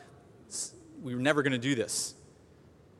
We 1.03 1.15
were 1.15 1.21
never 1.21 1.43
going 1.43 1.53
to 1.53 1.59
do 1.59 1.75
this. 1.75 2.16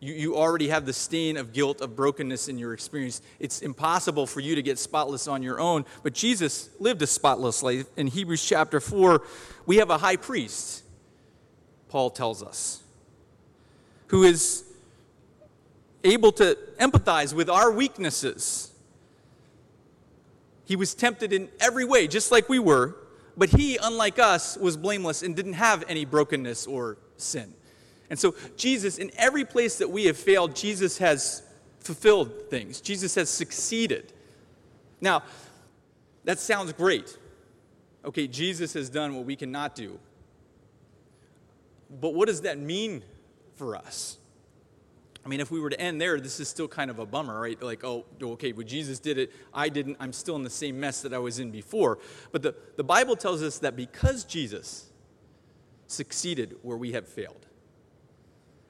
You, 0.01 0.15
you 0.15 0.37
already 0.37 0.69
have 0.69 0.85
the 0.85 0.93
stain 0.93 1.37
of 1.37 1.53
guilt, 1.53 1.81
of 1.81 1.97
brokenness 1.97 2.49
in 2.49 2.59
your 2.59 2.75
experience. 2.75 3.23
It's 3.41 3.63
impossible 3.63 4.27
for 4.27 4.41
you 4.41 4.55
to 4.55 4.63
get 4.63 4.79
spotless 4.79 5.27
on 5.27 5.43
your 5.43 5.59
own, 5.59 5.85
but 6.03 6.13
Jesus 6.13 6.69
lived 6.79 7.01
a 7.03 7.07
spotless 7.07 7.63
life. 7.63 7.87
In 7.97 8.07
Hebrews 8.07 8.45
chapter 8.45 8.81
4, 8.81 9.23
we 9.65 9.77
have 9.77 9.91
a 9.91 9.99
high 9.99 10.17
priest, 10.17 10.83
Paul 11.89 12.11
tells 12.11 12.43
us, 12.43 12.83
who 14.09 14.23
is 14.23 14.65
able 16.05 16.33
to 16.33 16.57
empathize 16.79 17.33
with 17.33 17.49
our 17.49 17.73
weaknesses. 17.73 18.71
He 20.65 20.77
was 20.77 20.95
tempted 20.95 21.33
in 21.33 21.49
every 21.59 21.85
way, 21.85 22.07
just 22.07 22.31
like 22.31 22.49
we 22.49 22.59
were, 22.59 22.97
but 23.37 23.51
he, 23.51 23.79
unlike 23.83 24.19
us, 24.19 24.57
was 24.57 24.77
blameless 24.77 25.23
and 25.23 25.35
didn't 25.35 25.55
have 25.55 25.85
any 25.89 26.05
brokenness 26.05 26.67
or 26.67 26.99
sin. 27.17 27.55
And 28.11 28.19
so, 28.19 28.35
Jesus, 28.57 28.99
in 28.99 29.11
every 29.17 29.45
place 29.45 29.79
that 29.79 29.91
we 29.91 30.05
have 30.05 30.17
failed, 30.17 30.55
Jesus 30.55 30.99
has 30.99 31.43
fulfilled 31.81 32.51
things. 32.51 32.81
Jesus 32.81 33.15
has 33.15 33.29
succeeded. 33.29 34.13
Now, 35.01 35.23
that 36.25 36.39
sounds 36.39 36.73
great. 36.73 37.17
Okay, 38.05 38.27
Jesus 38.27 38.75
has 38.75 38.89
done 38.89 39.15
what 39.15 39.25
we 39.25 39.37
cannot 39.37 39.75
do. 39.75 39.99
But 42.01 42.15
what 42.15 42.29
does 42.29 42.43
that 42.43 42.59
mean 42.59 43.03
for 43.55 43.77
us? 43.77 44.19
I 45.25 45.29
mean, 45.29 45.41
if 45.41 45.51
we 45.51 45.59
were 45.59 45.71
to 45.71 45.81
end 45.81 46.01
there, 46.01 46.21
this 46.21 46.39
is 46.39 46.49
still 46.49 46.69
kind 46.69 46.89
of 46.89 47.01
a 47.01 47.07
bummer, 47.07 47.41
right? 47.41 47.61
Like, 47.61 47.83
oh, 47.83 48.05
okay, 48.23 48.53
well, 48.53 48.67
Jesus 48.67 49.01
did 49.01 49.19
it, 49.19 49.33
I 49.53 49.69
didn't, 49.69 49.97
I'm 49.99 50.13
still 50.13 50.37
in 50.37 50.45
the 50.45 50.51
same 50.51 50.79
mess 50.79 51.03
that 51.03 51.13
I 51.13 51.19
was 51.19 51.41
in 51.41 51.51
before. 51.51 51.99
But 52.31 52.43
the, 52.43 52.55
the 52.77 52.85
Bible 52.85 53.17
tells 53.17 53.43
us 53.43 53.59
that 53.59 53.75
because 53.75 54.23
Jesus 54.23 54.89
succeeded 55.89 56.57
where 56.63 56.77
we 56.77 56.93
have 56.93 57.09
failed, 57.09 57.45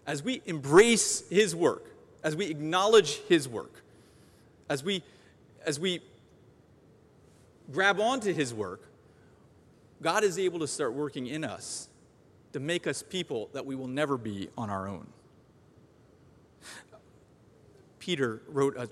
as 0.06 0.22
we 0.22 0.40
embrace 0.46 1.28
his 1.28 1.54
work, 1.54 1.84
as 2.22 2.36
we 2.36 2.46
acknowledge 2.46 3.16
his 3.28 3.48
work, 3.48 3.82
as 4.68 4.82
we, 4.84 5.02
as 5.64 5.80
we 5.80 6.00
grab 7.72 8.00
onto 8.00 8.32
his 8.32 8.54
work, 8.54 8.82
God 10.02 10.24
is 10.24 10.38
able 10.38 10.60
to 10.60 10.66
start 10.66 10.92
working 10.92 11.26
in 11.26 11.44
us 11.44 11.88
to 12.52 12.60
make 12.60 12.86
us 12.86 13.02
people 13.02 13.50
that 13.52 13.66
we 13.66 13.74
will 13.74 13.88
never 13.88 14.16
be 14.16 14.48
on 14.56 14.70
our 14.70 14.86
own. 14.86 15.06
Peter 17.98 18.40
wrote, 18.48 18.76
a, 18.76 18.88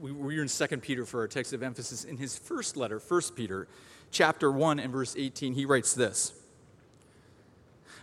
we 0.00 0.10
were 0.10 0.32
in 0.32 0.48
2 0.48 0.66
Peter 0.78 1.06
for 1.06 1.20
our 1.20 1.28
text 1.28 1.52
of 1.52 1.62
emphasis. 1.62 2.04
In 2.04 2.16
his 2.16 2.36
first 2.36 2.76
letter, 2.76 2.98
1 2.98 3.22
Peter, 3.36 3.68
chapter 4.10 4.50
1 4.50 4.80
and 4.80 4.92
verse 4.92 5.14
18, 5.16 5.54
he 5.54 5.64
writes 5.64 5.94
this 5.94 6.32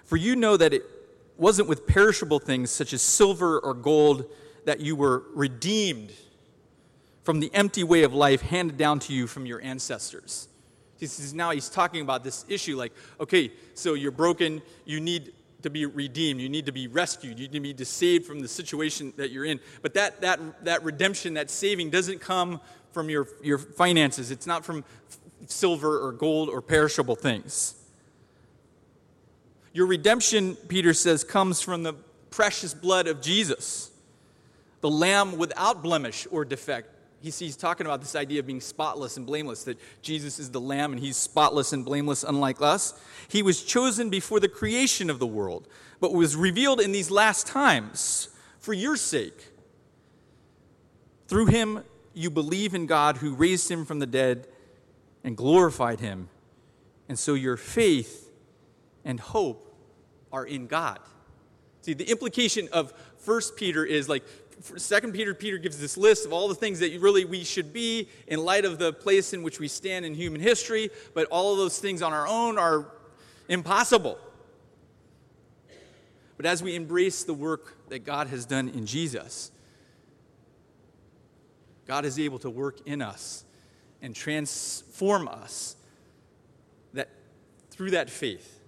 For 0.05 0.15
you 0.15 0.35
know 0.35 0.55
that 0.55 0.73
it 0.73 0.83
wasn't 1.37 1.67
with 1.67 1.87
perishable 1.87 2.39
things 2.39 2.71
such 2.71 2.93
as 2.93 3.01
silver 3.01 3.59
or 3.59 3.73
gold 3.73 4.25
that 4.65 4.79
you 4.79 4.95
were 4.95 5.23
redeemed 5.33 6.11
from 7.23 7.39
the 7.39 7.53
empty 7.53 7.83
way 7.83 8.03
of 8.03 8.13
life 8.13 8.41
handed 8.41 8.77
down 8.77 8.99
to 8.99 9.13
you 9.13 9.27
from 9.27 9.45
your 9.45 9.61
ancestors. 9.61 10.47
He 10.97 11.07
says 11.07 11.33
now 11.33 11.51
he's 11.51 11.69
talking 11.69 12.01
about 12.01 12.23
this 12.23 12.45
issue 12.47 12.77
like, 12.77 12.93
okay, 13.19 13.51
so 13.73 13.93
you're 13.93 14.11
broken, 14.11 14.61
you 14.85 14.99
need 14.99 15.33
to 15.63 15.69
be 15.69 15.85
redeemed. 15.85 16.39
You 16.39 16.49
need 16.49 16.65
to 16.67 16.71
be 16.71 16.87
rescued. 16.87 17.39
You 17.39 17.47
need 17.47 17.77
to 17.77 17.83
be 17.83 17.85
saved 17.85 18.25
from 18.25 18.41
the 18.41 18.47
situation 18.47 19.13
that 19.17 19.31
you're 19.31 19.45
in. 19.45 19.59
But 19.81 19.93
that, 19.95 20.21
that, 20.21 20.65
that 20.65 20.83
redemption, 20.83 21.33
that 21.33 21.49
saving, 21.49 21.89
doesn't 21.89 22.19
come 22.19 22.59
from 22.91 23.09
your, 23.09 23.27
your 23.41 23.57
finances. 23.57 24.29
It's 24.29 24.45
not 24.45 24.63
from 24.63 24.83
silver 25.47 25.99
or 25.99 26.11
gold 26.11 26.49
or 26.49 26.61
perishable 26.61 27.15
things. 27.15 27.75
Your 29.73 29.87
redemption, 29.87 30.55
Peter 30.55 30.93
says, 30.93 31.23
comes 31.23 31.59
from 31.59 31.83
the 31.83 31.93
precious 32.29 32.73
blood 32.73 33.07
of 33.07 33.21
Jesus, 33.21 33.91
the 34.81 34.89
Lamb 34.89 35.37
without 35.37 35.83
blemish 35.83 36.27
or 36.31 36.45
defect, 36.45 36.89
he's, 37.23 37.39
he's 37.39 37.55
talking 37.55 37.87
about 37.87 38.01
this 38.01 38.15
idea 38.15 38.39
of 38.39 38.45
being 38.45 38.61
spotless 38.61 39.17
and 39.17 39.25
blameless, 39.25 39.63
that 39.63 39.79
Jesus 40.01 40.37
is 40.37 40.51
the 40.51 40.61
Lamb 40.61 40.91
and 40.91 41.01
he's 41.01 41.17
spotless 41.17 41.73
and 41.73 41.83
blameless, 41.83 42.23
unlike 42.23 42.61
us. 42.61 42.93
He 43.29 43.41
was 43.41 43.63
chosen 43.63 44.09
before 44.09 44.39
the 44.39 44.49
creation 44.49 45.09
of 45.09 45.19
the 45.19 45.25
world, 45.25 45.67
but 45.99 46.13
was 46.13 46.35
revealed 46.35 46.79
in 46.81 46.91
these 46.91 47.09
last 47.09 47.47
times 47.47 48.29
for 48.59 48.73
your 48.73 48.97
sake. 48.97 49.49
Through 51.27 51.47
him, 51.47 51.83
you 52.13 52.29
believe 52.29 52.75
in 52.75 52.85
God 52.85 53.17
who 53.17 53.33
raised 53.33 53.71
him 53.71 53.85
from 53.85 53.99
the 53.99 54.05
dead 54.05 54.47
and 55.23 55.35
glorified 55.35 55.99
him. 55.99 56.29
And 57.07 57.17
so 57.17 57.33
your 57.33 57.57
faith 57.57 58.22
and 59.05 59.19
hope 59.19 59.75
are 60.31 60.45
in 60.45 60.67
God. 60.67 60.99
See, 61.81 61.93
the 61.93 62.09
implication 62.09 62.69
of 62.71 62.93
1 63.25 63.41
Peter 63.57 63.85
is 63.85 64.07
like 64.07 64.23
Second 64.77 65.13
Peter, 65.13 65.33
Peter 65.33 65.57
gives 65.57 65.79
this 65.79 65.97
list 65.97 66.25
of 66.25 66.31
all 66.31 66.47
the 66.47 66.55
things 66.55 66.79
that 66.79 66.97
really 67.01 67.25
we 67.25 67.43
should 67.43 67.73
be 67.73 68.07
in 68.27 68.43
light 68.43 68.65
of 68.65 68.77
the 68.77 68.93
place 68.93 69.33
in 69.33 69.43
which 69.43 69.59
we 69.59 69.67
stand 69.67 70.05
in 70.05 70.13
human 70.13 70.39
history, 70.39 70.89
but 71.13 71.27
all 71.27 71.51
of 71.51 71.57
those 71.57 71.79
things 71.79 72.01
on 72.01 72.13
our 72.13 72.27
own 72.27 72.57
are 72.57 72.91
impossible. 73.49 74.17
But 76.37 76.45
as 76.45 76.63
we 76.63 76.75
embrace 76.75 77.23
the 77.23 77.33
work 77.33 77.89
that 77.89 78.05
God 78.05 78.27
has 78.27 78.45
done 78.45 78.69
in 78.69 78.85
Jesus, 78.85 79.51
God 81.85 82.05
is 82.05 82.17
able 82.17 82.39
to 82.39 82.49
work 82.49 82.79
in 82.85 83.01
us 83.01 83.43
and 84.01 84.15
transform 84.15 85.27
us 85.27 85.75
that 86.93 87.09
through 87.69 87.91
that 87.91 88.09
faith, 88.09 88.59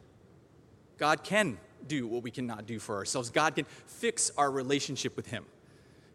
God 0.97 1.23
can 1.23 1.57
do 1.87 2.07
what 2.07 2.23
we 2.23 2.31
cannot 2.31 2.65
do 2.65 2.79
for 2.79 2.95
ourselves. 2.95 3.29
God 3.29 3.55
can 3.55 3.65
fix 3.85 4.31
our 4.37 4.49
relationship 4.49 5.15
with 5.15 5.27
Him 5.27 5.45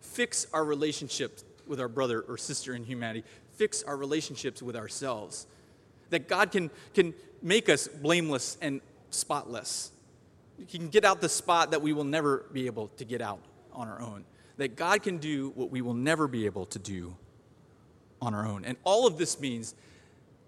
fix 0.00 0.46
our 0.52 0.64
relationships 0.64 1.44
with 1.66 1.80
our 1.80 1.88
brother 1.88 2.22
or 2.22 2.36
sister 2.36 2.74
in 2.74 2.84
humanity, 2.84 3.24
fix 3.54 3.82
our 3.82 3.96
relationships 3.96 4.62
with 4.62 4.76
ourselves. 4.76 5.46
That 6.10 6.28
God 6.28 6.50
can, 6.50 6.70
can 6.94 7.14
make 7.42 7.68
us 7.68 7.86
blameless 7.86 8.58
and 8.60 8.80
spotless. 9.10 9.92
He 10.58 10.78
can 10.78 10.88
get 10.88 11.04
out 11.04 11.20
the 11.20 11.28
spot 11.28 11.70
that 11.70 11.80
we 11.80 11.92
will 11.92 12.04
never 12.04 12.44
be 12.52 12.66
able 12.66 12.88
to 12.96 13.04
get 13.04 13.20
out 13.20 13.40
on 13.72 13.88
our 13.88 14.00
own. 14.00 14.24
That 14.56 14.76
God 14.76 15.02
can 15.02 15.18
do 15.18 15.50
what 15.54 15.70
we 15.70 15.80
will 15.80 15.94
never 15.94 16.26
be 16.26 16.46
able 16.46 16.66
to 16.66 16.78
do 16.78 17.14
on 18.20 18.34
our 18.34 18.46
own. 18.46 18.64
And 18.64 18.76
all 18.84 19.06
of 19.06 19.16
this 19.16 19.40
means 19.40 19.74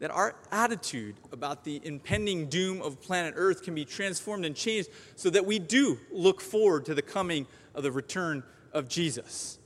that 0.03 0.11
our 0.11 0.35
attitude 0.51 1.15
about 1.31 1.63
the 1.63 1.81
impending 1.85 2.49
doom 2.49 2.83
of 2.83 3.01
planet 3.01 3.35
Earth 3.37 3.63
can 3.63 3.73
be 3.73 3.85
transformed 3.85 4.45
and 4.45 4.57
changed 4.57 4.91
so 5.15 5.31
that 5.31 5.47
we 5.47 5.61
do 5.61 5.97
look 6.11 6.41
forward 6.41 6.85
to 6.85 6.93
the 6.93 7.01
coming 7.01 7.47
of 7.73 7.85
the 7.85 7.93
return 7.93 8.43
of 8.73 8.89
Jesus. 8.89 9.61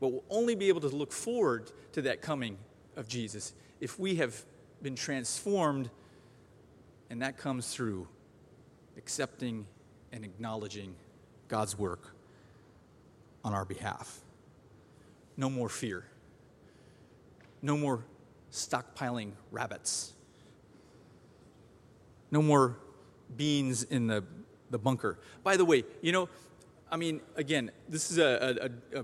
But 0.00 0.12
we'll 0.12 0.24
only 0.30 0.54
be 0.54 0.68
able 0.68 0.80
to 0.80 0.88
look 0.88 1.12
forward 1.12 1.70
to 1.92 2.00
that 2.02 2.22
coming 2.22 2.56
of 2.96 3.06
Jesus 3.06 3.52
if 3.82 3.98
we 3.98 4.14
have 4.14 4.42
been 4.80 4.96
transformed, 4.96 5.90
and 7.10 7.20
that 7.20 7.36
comes 7.36 7.74
through 7.74 8.08
accepting 8.96 9.66
and 10.10 10.24
acknowledging 10.24 10.94
God's 11.48 11.78
work 11.78 12.14
on 13.44 13.52
our 13.52 13.66
behalf. 13.66 14.22
No 15.36 15.50
more 15.50 15.68
fear. 15.68 16.06
No 17.60 17.76
more 17.76 18.02
stockpiling 18.56 19.32
rabbits. 19.50 20.12
No 22.30 22.42
more 22.42 22.78
beans 23.36 23.82
in 23.84 24.06
the, 24.06 24.24
the 24.70 24.78
bunker. 24.78 25.18
By 25.44 25.56
the 25.56 25.64
way, 25.64 25.84
you 26.00 26.12
know, 26.12 26.28
I 26.90 26.96
mean, 26.96 27.20
again, 27.36 27.70
this 27.88 28.10
is 28.10 28.18
a, 28.18 28.70
a, 28.94 29.00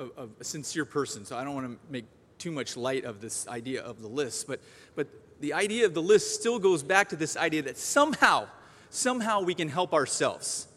a, 0.00 0.28
a, 0.40 0.44
sincere 0.44 0.84
person, 0.84 1.24
so 1.24 1.36
I 1.36 1.44
don't 1.44 1.54
want 1.54 1.66
to 1.66 1.92
make 1.92 2.04
too 2.38 2.52
much 2.52 2.76
light 2.76 3.04
of 3.04 3.20
this 3.20 3.48
idea 3.48 3.82
of 3.82 4.00
the 4.00 4.08
list. 4.08 4.46
But, 4.46 4.60
but 4.94 5.08
the 5.40 5.54
idea 5.54 5.86
of 5.86 5.94
the 5.94 6.02
list 6.02 6.34
still 6.34 6.58
goes 6.58 6.82
back 6.82 7.08
to 7.08 7.16
this 7.16 7.36
idea 7.36 7.62
that 7.62 7.78
somehow, 7.78 8.46
somehow 8.90 9.40
we 9.40 9.54
can 9.54 9.68
help 9.68 9.92
ourselves 9.92 10.67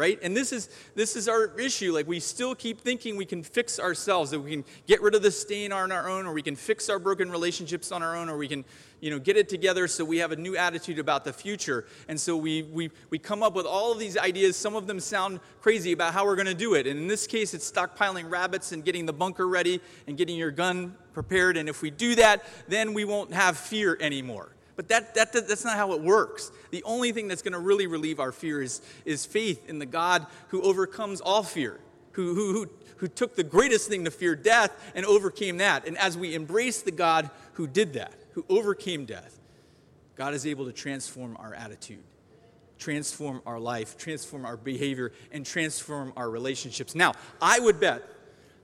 right? 0.00 0.18
And 0.22 0.34
this 0.34 0.50
is 0.50 0.70
this 0.94 1.14
is 1.14 1.28
our 1.28 1.60
issue. 1.60 1.92
Like 1.92 2.08
we 2.08 2.20
still 2.20 2.54
keep 2.54 2.80
thinking 2.80 3.16
we 3.16 3.26
can 3.26 3.42
fix 3.42 3.78
ourselves 3.78 4.30
that 4.30 4.40
we 4.40 4.50
can 4.50 4.64
get 4.86 5.02
rid 5.02 5.14
of 5.14 5.22
the 5.22 5.30
stain 5.30 5.72
on 5.72 5.92
our 5.92 6.08
own 6.08 6.24
or 6.24 6.32
we 6.32 6.40
can 6.40 6.56
fix 6.56 6.88
our 6.88 6.98
broken 6.98 7.30
relationships 7.30 7.92
on 7.92 8.02
our 8.02 8.16
own 8.16 8.30
or 8.30 8.38
we 8.38 8.48
can 8.48 8.64
you 9.00 9.10
know 9.10 9.18
get 9.18 9.36
it 9.36 9.50
together 9.50 9.86
so 9.86 10.02
we 10.02 10.16
have 10.16 10.32
a 10.32 10.36
new 10.36 10.56
attitude 10.56 10.98
about 10.98 11.26
the 11.26 11.34
future. 11.34 11.84
And 12.08 12.18
so 12.18 12.34
we 12.34 12.62
we, 12.62 12.90
we 13.10 13.18
come 13.18 13.42
up 13.42 13.54
with 13.54 13.66
all 13.66 13.92
of 13.92 13.98
these 13.98 14.16
ideas. 14.16 14.56
Some 14.56 14.74
of 14.74 14.86
them 14.86 15.00
sound 15.00 15.38
crazy 15.60 15.92
about 15.92 16.14
how 16.14 16.24
we're 16.24 16.36
going 16.36 16.46
to 16.46 16.54
do 16.54 16.72
it. 16.72 16.86
And 16.86 16.98
in 16.98 17.06
this 17.06 17.26
case 17.26 17.52
it's 17.52 17.70
stockpiling 17.70 18.30
rabbits 18.30 18.72
and 18.72 18.82
getting 18.82 19.04
the 19.04 19.12
bunker 19.12 19.46
ready 19.46 19.82
and 20.06 20.16
getting 20.16 20.38
your 20.38 20.50
gun 20.50 20.96
prepared. 21.12 21.58
And 21.58 21.68
if 21.68 21.82
we 21.82 21.90
do 21.90 22.14
that 22.14 22.42
then 22.68 22.94
we 22.94 23.04
won't 23.04 23.34
have 23.34 23.58
fear 23.58 23.98
anymore 24.00 24.48
but 24.80 24.88
that, 24.88 25.14
that, 25.14 25.34
that's 25.34 25.62
not 25.62 25.76
how 25.76 25.92
it 25.92 26.00
works. 26.00 26.50
The 26.70 26.82
only 26.84 27.12
thing 27.12 27.28
that's 27.28 27.42
going 27.42 27.52
to 27.52 27.58
really 27.58 27.86
relieve 27.86 28.18
our 28.18 28.32
fear 28.32 28.62
is, 28.62 28.80
is 29.04 29.26
faith 29.26 29.68
in 29.68 29.78
the 29.78 29.84
God 29.84 30.24
who 30.48 30.62
overcomes 30.62 31.20
all 31.20 31.42
fear, 31.42 31.78
who, 32.12 32.34
who, 32.34 32.52
who, 32.54 32.70
who 32.96 33.06
took 33.06 33.36
the 33.36 33.44
greatest 33.44 33.90
thing 33.90 34.06
to 34.06 34.10
fear, 34.10 34.34
death, 34.34 34.72
and 34.94 35.04
overcame 35.04 35.58
that. 35.58 35.86
And 35.86 35.98
as 35.98 36.16
we 36.16 36.34
embrace 36.34 36.80
the 36.80 36.92
God 36.92 37.28
who 37.52 37.66
did 37.66 37.92
that, 37.92 38.14
who 38.32 38.46
overcame 38.48 39.04
death, 39.04 39.38
God 40.16 40.32
is 40.32 40.46
able 40.46 40.64
to 40.64 40.72
transform 40.72 41.36
our 41.38 41.52
attitude, 41.52 42.02
transform 42.78 43.42
our 43.44 43.60
life, 43.60 43.98
transform 43.98 44.46
our 44.46 44.56
behavior, 44.56 45.12
and 45.30 45.44
transform 45.44 46.14
our 46.16 46.30
relationships. 46.30 46.94
Now, 46.94 47.12
I 47.42 47.60
would 47.60 47.80
bet 47.80 48.02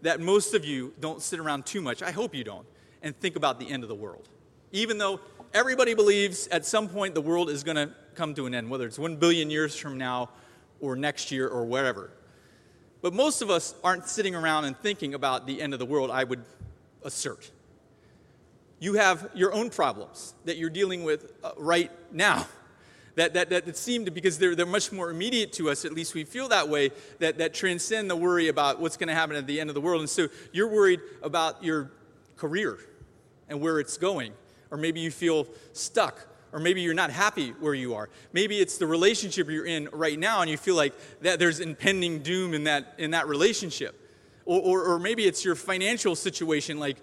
that 0.00 0.18
most 0.18 0.54
of 0.54 0.64
you 0.64 0.94
don't 0.98 1.20
sit 1.20 1.40
around 1.40 1.66
too 1.66 1.82
much, 1.82 2.02
I 2.02 2.10
hope 2.10 2.34
you 2.34 2.42
don't, 2.42 2.66
and 3.02 3.14
think 3.20 3.36
about 3.36 3.60
the 3.60 3.68
end 3.68 3.82
of 3.82 3.90
the 3.90 3.94
world. 3.94 4.30
Even 4.72 4.98
though 4.98 5.20
everybody 5.56 5.94
believes 5.94 6.46
at 6.48 6.66
some 6.66 6.86
point 6.86 7.14
the 7.14 7.20
world 7.20 7.48
is 7.48 7.64
going 7.64 7.76
to 7.76 7.90
come 8.14 8.34
to 8.34 8.44
an 8.44 8.54
end, 8.54 8.68
whether 8.68 8.86
it's 8.86 8.98
one 8.98 9.16
billion 9.16 9.48
years 9.48 9.74
from 9.74 9.96
now 9.96 10.28
or 10.80 10.94
next 10.94 11.32
year 11.32 11.48
or 11.48 11.64
wherever. 11.64 12.10
But 13.00 13.14
most 13.14 13.40
of 13.40 13.48
us 13.48 13.74
aren't 13.82 14.06
sitting 14.06 14.34
around 14.34 14.66
and 14.66 14.76
thinking 14.76 15.14
about 15.14 15.46
the 15.46 15.62
end 15.62 15.72
of 15.72 15.78
the 15.78 15.86
world, 15.86 16.10
I 16.10 16.24
would 16.24 16.44
assert. 17.02 17.50
You 18.80 18.94
have 18.94 19.30
your 19.34 19.54
own 19.54 19.70
problems 19.70 20.34
that 20.44 20.58
you're 20.58 20.68
dealing 20.68 21.04
with 21.04 21.32
uh, 21.42 21.52
right 21.56 21.90
now. 22.12 22.46
that, 23.14 23.32
that, 23.32 23.48
that, 23.48 23.76
seem 23.78 24.04
to, 24.04 24.10
because 24.10 24.38
they're, 24.38 24.54
they're 24.54 24.66
much 24.66 24.92
more 24.92 25.10
immediate 25.10 25.54
to 25.54 25.70
us, 25.70 25.86
at 25.86 25.92
least 25.92 26.12
we 26.12 26.24
feel 26.24 26.48
that 26.48 26.68
way, 26.68 26.90
that, 27.18 27.38
that 27.38 27.54
transcend 27.54 28.10
the 28.10 28.16
worry 28.16 28.48
about 28.48 28.78
what's 28.78 28.98
going 28.98 29.08
to 29.08 29.14
happen 29.14 29.36
at 29.36 29.46
the 29.46 29.58
end 29.58 29.70
of 29.70 29.74
the 29.74 29.80
world. 29.80 30.00
And 30.02 30.10
so 30.10 30.28
you're 30.52 30.68
worried 30.68 31.00
about 31.22 31.64
your 31.64 31.90
career 32.36 32.78
and 33.48 33.62
where 33.62 33.80
it's 33.80 33.96
going. 33.96 34.34
Or 34.70 34.78
maybe 34.78 35.00
you 35.00 35.10
feel 35.10 35.46
stuck. 35.72 36.26
Or 36.52 36.58
maybe 36.58 36.80
you're 36.80 36.94
not 36.94 37.10
happy 37.10 37.50
where 37.50 37.74
you 37.74 37.94
are. 37.94 38.08
Maybe 38.32 38.58
it's 38.58 38.78
the 38.78 38.86
relationship 38.86 39.50
you're 39.50 39.66
in 39.66 39.88
right 39.92 40.18
now 40.18 40.40
and 40.40 40.50
you 40.50 40.56
feel 40.56 40.76
like 40.76 40.94
that 41.20 41.38
there's 41.38 41.60
impending 41.60 42.20
doom 42.20 42.54
in 42.54 42.64
that, 42.64 42.94
in 42.98 43.10
that 43.10 43.28
relationship. 43.28 44.00
Or, 44.44 44.60
or, 44.60 44.84
or 44.92 44.98
maybe 44.98 45.24
it's 45.24 45.44
your 45.44 45.56
financial 45.56 46.14
situation, 46.14 46.78
like 46.78 46.98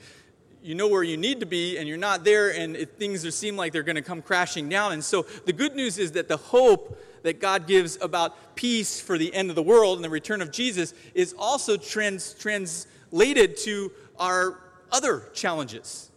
you 0.64 0.76
know 0.76 0.88
where 0.88 1.03
you 1.03 1.18
need 1.18 1.41
to 1.41 1.45
be 1.45 1.78
and 1.78 1.88
you're 1.88 1.97
not 1.97 2.24
there 2.24 2.53
and 2.53 2.76
it, 2.76 2.97
things 2.97 3.36
seem 3.36 3.57
like 3.57 3.74
they're 3.74 3.84
going 3.84 3.97
to 3.97 4.01
come 4.01 4.22
crashing 4.22 4.70
down. 4.70 4.93
And 4.93 5.03
so 5.03 5.24
the 5.45 5.53
good 5.53 5.76
news 5.76 5.97
is 5.97 6.14
that 6.14 6.30
the 6.30 6.38
hope 6.38 6.97
that 7.24 7.39
God 7.41 7.68
gives 7.68 7.97
about 8.01 8.55
peace 8.55 8.99
for 8.99 9.18
the 9.18 9.34
end 9.34 9.49
of 9.49 9.55
the 9.55 9.64
world 9.64 9.97
and 9.97 10.05
the 10.05 10.09
return 10.09 10.41
of 10.41 10.51
Jesus 10.51 10.93
is 11.14 11.36
also 11.38 11.76
trans, 11.76 12.34
translated 12.34 13.57
to 13.57 13.91
our 14.18 14.59
other 14.91 15.30
challenges, 15.34 16.09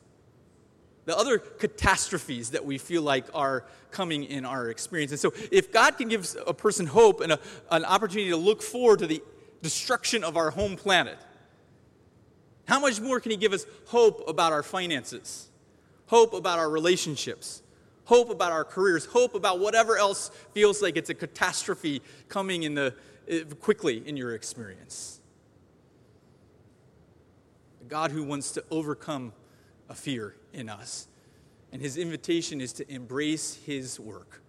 the 1.06 1.16
other 1.16 1.38
catastrophes 1.38 2.50
that 2.50 2.64
we 2.64 2.78
feel 2.78 3.00
like 3.00 3.24
are 3.32 3.64
coming 3.92 4.24
in 4.24 4.44
our 4.44 4.68
experience. 4.68 5.12
And 5.12 5.20
so 5.20 5.32
if 5.50 5.72
God 5.72 5.96
can 5.96 6.08
give 6.08 6.36
a 6.46 6.52
person 6.52 6.84
hope 6.84 7.20
and 7.20 7.32
a, 7.32 7.40
an 7.70 7.84
opportunity 7.84 8.30
to 8.30 8.36
look 8.36 8.60
forward 8.60 8.98
to 8.98 9.06
the 9.06 9.22
destruction 9.62 10.22
of 10.22 10.36
our 10.36 10.50
home 10.50 10.76
planet, 10.76 11.16
how 12.66 12.80
much 12.80 13.00
more 13.00 13.20
can 13.20 13.30
He 13.30 13.36
give 13.36 13.52
us 13.52 13.64
hope 13.86 14.28
about 14.28 14.52
our 14.52 14.64
finances, 14.64 15.48
hope 16.06 16.34
about 16.34 16.58
our 16.58 16.68
relationships, 16.68 17.62
hope 18.04 18.28
about 18.28 18.50
our 18.50 18.64
careers, 18.64 19.06
hope 19.06 19.36
about 19.36 19.60
whatever 19.60 19.96
else 19.96 20.30
feels 20.52 20.82
like 20.82 20.96
it's 20.96 21.10
a 21.10 21.14
catastrophe 21.14 22.02
coming 22.28 22.64
in 22.64 22.74
the, 22.74 22.92
eh, 23.28 23.44
quickly 23.60 24.02
in 24.06 24.16
your 24.16 24.34
experience? 24.34 25.20
A 27.82 27.84
God 27.84 28.10
who 28.10 28.24
wants 28.24 28.50
to 28.52 28.64
overcome 28.72 29.32
a 29.88 29.94
fear 29.94 30.34
in 30.52 30.68
us. 30.68 31.08
And 31.72 31.82
his 31.82 31.96
invitation 31.96 32.60
is 32.60 32.72
to 32.74 32.90
embrace 32.92 33.58
his 33.66 33.98
work, 34.00 34.40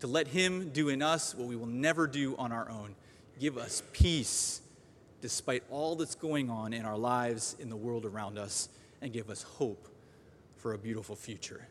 to 0.00 0.06
let 0.06 0.28
him 0.28 0.70
do 0.70 0.88
in 0.88 1.02
us 1.02 1.34
what 1.34 1.48
we 1.48 1.56
will 1.56 1.66
never 1.66 2.06
do 2.06 2.36
on 2.36 2.52
our 2.52 2.70
own 2.70 2.94
give 3.40 3.56
us 3.56 3.82
peace 3.92 4.60
despite 5.22 5.62
all 5.70 5.96
that's 5.96 6.14
going 6.14 6.50
on 6.50 6.72
in 6.72 6.84
our 6.84 6.96
lives, 6.96 7.56
in 7.58 7.68
the 7.68 7.76
world 7.76 8.04
around 8.04 8.38
us, 8.38 8.68
and 9.02 9.12
give 9.12 9.28
us 9.30 9.42
hope 9.42 9.88
for 10.56 10.74
a 10.74 10.78
beautiful 10.78 11.16
future. 11.16 11.66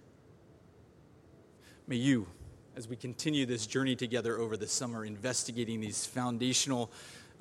May 1.88 1.96
you, 1.96 2.28
as 2.76 2.88
we 2.88 2.96
continue 2.96 3.46
this 3.46 3.66
journey 3.66 3.96
together 3.96 4.38
over 4.38 4.58
the 4.58 4.68
summer, 4.68 5.06
investigating 5.06 5.80
these 5.80 6.06
foundational 6.06 6.92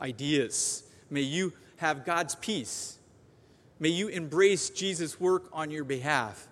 ideas, 0.00 0.84
may 1.10 1.22
you 1.22 1.52
have 1.76 2.04
God's 2.04 2.34
peace. 2.34 2.97
May 3.80 3.90
you 3.90 4.08
embrace 4.08 4.70
Jesus' 4.70 5.20
work 5.20 5.48
on 5.52 5.70
your 5.70 5.84
behalf. 5.84 6.48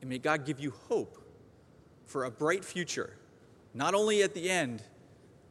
And 0.00 0.10
may 0.10 0.18
God 0.18 0.44
give 0.44 0.60
you 0.60 0.72
hope 0.88 1.18
for 2.06 2.24
a 2.24 2.30
bright 2.30 2.64
future, 2.64 3.16
not 3.74 3.94
only 3.94 4.22
at 4.22 4.34
the 4.34 4.50
end, 4.50 4.82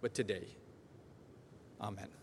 but 0.02 0.14
today. 0.14 0.46
Amen. 1.82 2.15